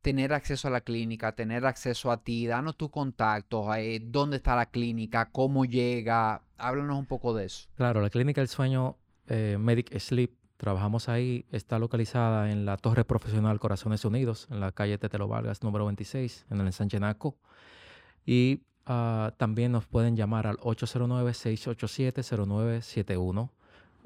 [0.00, 4.56] tener acceso a la clínica, tener acceso a ti, danos tus contactos, eh, dónde está
[4.56, 7.68] la clínica, cómo llega, háblanos un poco de eso.
[7.76, 10.32] Claro, la clínica del sueño eh, Medic Sleep
[10.62, 15.64] trabajamos ahí, está localizada en la Torre Profesional Corazones Unidos, en la calle Tetelo Vargas,
[15.64, 17.36] número 26, en el ensanche Naco.
[18.24, 23.50] Y ah, también nos pueden llamar al 809-687-0971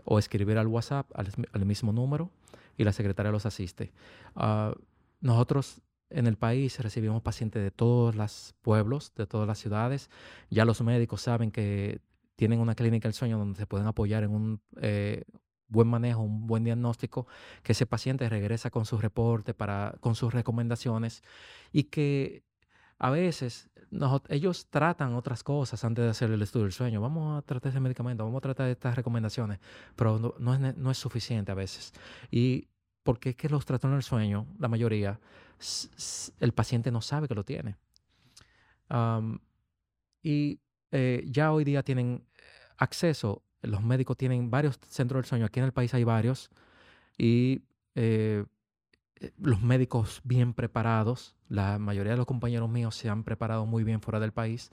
[0.07, 2.31] o escribir al WhatsApp al, mismo número
[2.79, 3.93] y la secretaria los asiste.
[4.35, 4.73] Ah,
[5.21, 10.09] nosotros en el país recibimos pacientes de todos los pueblos, de todas las ciudades.
[10.49, 12.01] Ya los médicos saben que
[12.35, 15.25] tienen una clínica del sueño donde se pueden apoyar en un eh,
[15.69, 17.27] buen manejo, un buen diagnóstico,
[17.63, 21.23] que ese paciente regresa con su reporte, para, con sus recomendaciones
[21.73, 22.45] y que
[22.99, 23.71] a veces
[24.29, 27.01] ellos tratan otras cosas antes de hacer el estudio del sueño.
[27.01, 29.59] Vamos a tratar ese medicamento, vamos a tratar estas recomendaciones,
[29.95, 31.93] pero no, es, no es suficiente a veces.
[32.31, 32.69] Y
[33.03, 35.21] porque es que los trastornos del sueño, la mayoría,
[36.41, 37.77] el paciente no sabe que lo tiene.
[40.23, 40.61] y
[40.91, 42.27] eh, ya hoy día tienen
[42.79, 46.51] acceso, los médicos tienen varios centros del sueño, aquí en el país hay varios,
[47.19, 47.63] y
[47.95, 48.45] eh,
[49.21, 53.85] eh, los médicos bien preparados, la mayoría de los compañeros míos se han preparado muy
[53.85, 54.71] bien fuera del país,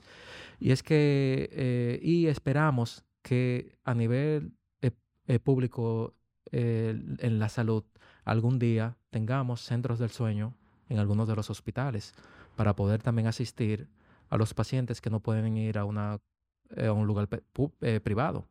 [0.58, 4.52] y es que, y esperamos que a nivel
[5.42, 6.14] público
[6.52, 7.84] en la salud,
[8.24, 10.54] algún día tengamos centros del sueño
[10.88, 12.14] en algunos de los hospitales
[12.56, 13.88] para poder también asistir
[14.30, 16.20] a los pacientes que no pueden ir a, una,
[16.76, 17.28] eh, un lugar
[17.80, 18.46] eh, privado.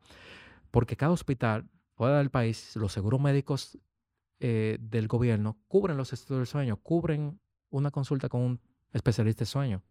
[0.71, 3.77] Porque cada hospital fuera del país, los seguros médicos
[4.39, 7.39] eh, del gobierno cubren los estudios del sueño, cubren
[7.69, 8.59] una consulta con un
[8.91, 9.81] especialista de sueño.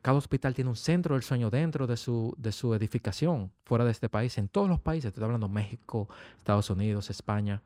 [0.00, 3.90] cada hospital tiene un centro del sueño dentro de su, de su edificación, fuera de
[3.90, 6.08] este país, en todos los países, estoy hablando México,
[6.38, 7.62] Estados Unidos, España.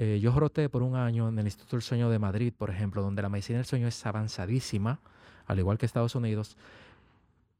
[0.00, 3.02] Eh, yo roté por un año en el Instituto del Sueño de Madrid, por ejemplo,
[3.02, 5.00] donde la medicina del sueño es avanzadísima,
[5.44, 6.56] al igual que Estados Unidos.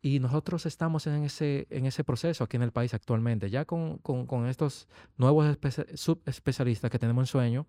[0.01, 4.01] Y nosotros estamos en ese, proceso aquí en el país actualmente, ya con,
[4.49, 5.59] estos nuevos
[5.95, 7.67] subespecialistas que tenemos en sueño,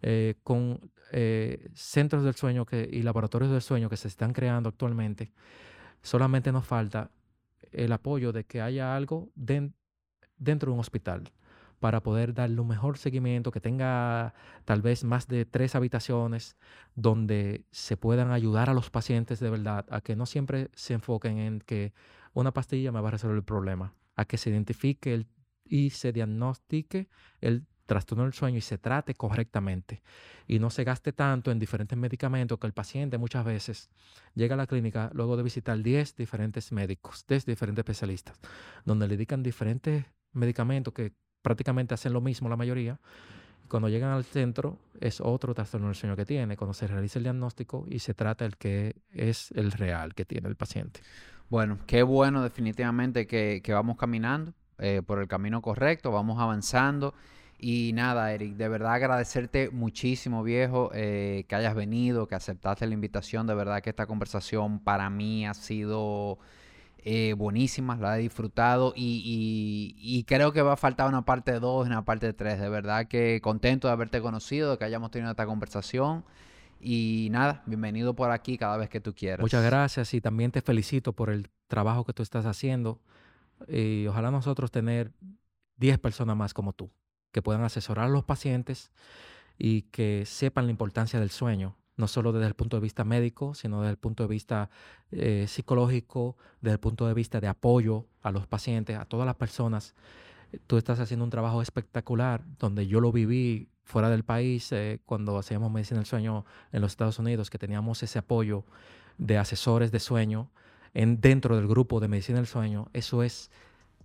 [0.00, 5.32] eh, con eh, centros del sueño y laboratorios del sueño que se están creando actualmente.
[6.00, 7.10] Solamente nos falta
[7.72, 11.32] el apoyo de que haya algo dentro de un hospital
[11.80, 16.56] para poder darle un mejor seguimiento, que tenga tal vez más de tres habitaciones
[16.94, 21.38] donde se puedan ayudar a los pacientes de verdad, a que no siempre se enfoquen
[21.38, 21.92] en que
[22.32, 25.26] una pastilla me va a resolver el problema, a que se identifique
[25.64, 27.08] y se diagnostique
[27.40, 30.02] el trastorno del sueño y se trate correctamente
[30.46, 33.90] y no se gaste tanto en diferentes medicamentos que el paciente muchas veces
[34.34, 38.38] llega a la clínica luego de visitar 10 diferentes médicos, 10 diferentes especialistas,
[38.84, 41.14] donde le dedican diferentes medicamentos que
[41.48, 42.98] prácticamente hacen lo mismo la mayoría.
[43.68, 47.22] Cuando llegan al centro es otro trastorno del sueño que tiene, cuando se realiza el
[47.22, 51.00] diagnóstico y se trata el que es el real que tiene el paciente.
[51.48, 57.14] Bueno, qué bueno definitivamente que, vamos caminando eh, por el camino correcto, vamos avanzando.
[57.58, 62.92] Y nada, Eric, de verdad agradecerte muchísimo, viejo, eh, que hayas venido, que aceptaste la
[62.92, 63.46] invitación.
[63.46, 66.38] De verdad que esta conversación para mí ha sido
[67.04, 71.90] eh, buenísimas, la he disfrutado y, creo que va a faltar una parte 2 y
[71.90, 72.60] una parte 3.
[72.60, 76.24] De verdad que contento de haberte conocido, de que hayamos tenido esta conversación.
[76.80, 79.40] Y nada, bienvenido por aquí cada vez que tú quieras.
[79.40, 83.00] Muchas gracias y también te felicito por el trabajo que tú estás haciendo.
[83.68, 85.12] Y ojalá nosotros tener
[85.76, 86.90] 10 personas más como tú,
[87.32, 88.90] que puedan asesorar a los pacientes
[89.56, 93.54] y que sepan la importancia del sueño no solo desde el punto de vista médico,
[93.54, 94.70] sino desde el punto de vista
[95.10, 99.34] eh, psicológico, desde el punto de vista de apoyo a los pacientes, a todas las
[99.34, 99.94] personas.
[100.66, 105.36] Tú estás haciendo un trabajo espectacular, donde yo lo viví fuera del país, eh, cuando
[105.36, 108.64] hacíamos medicina del sueño en los Estados Unidos, que teníamos ese apoyo
[109.18, 110.50] de asesores de sueño
[110.94, 112.88] en, dentro del grupo de medicina del sueño.
[112.92, 113.50] Eso es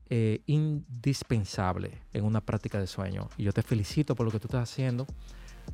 [0.09, 3.29] eh, indispensable en una práctica de sueño.
[3.37, 5.05] Y yo te felicito por lo que tú estás haciendo.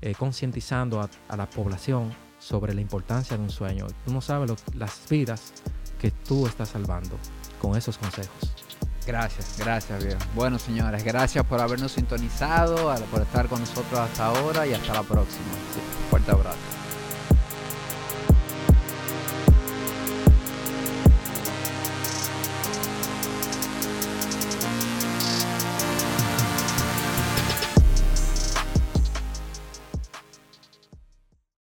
[0.02, 3.86] Eh, concientizando a, la población sobre la importancia de un sueño.
[4.06, 5.52] Tú no sabes las vidas
[6.00, 7.18] que tú estás salvando
[7.62, 8.54] con esos consejos.
[9.06, 10.22] Gracias, gracias, viejo.
[10.36, 15.04] Bueno, señores, gracias por habernos sintonizado, por estar con nosotros hasta ahora y hasta la
[15.04, 15.48] próxima.
[16.10, 16.79] fuerte abrazo.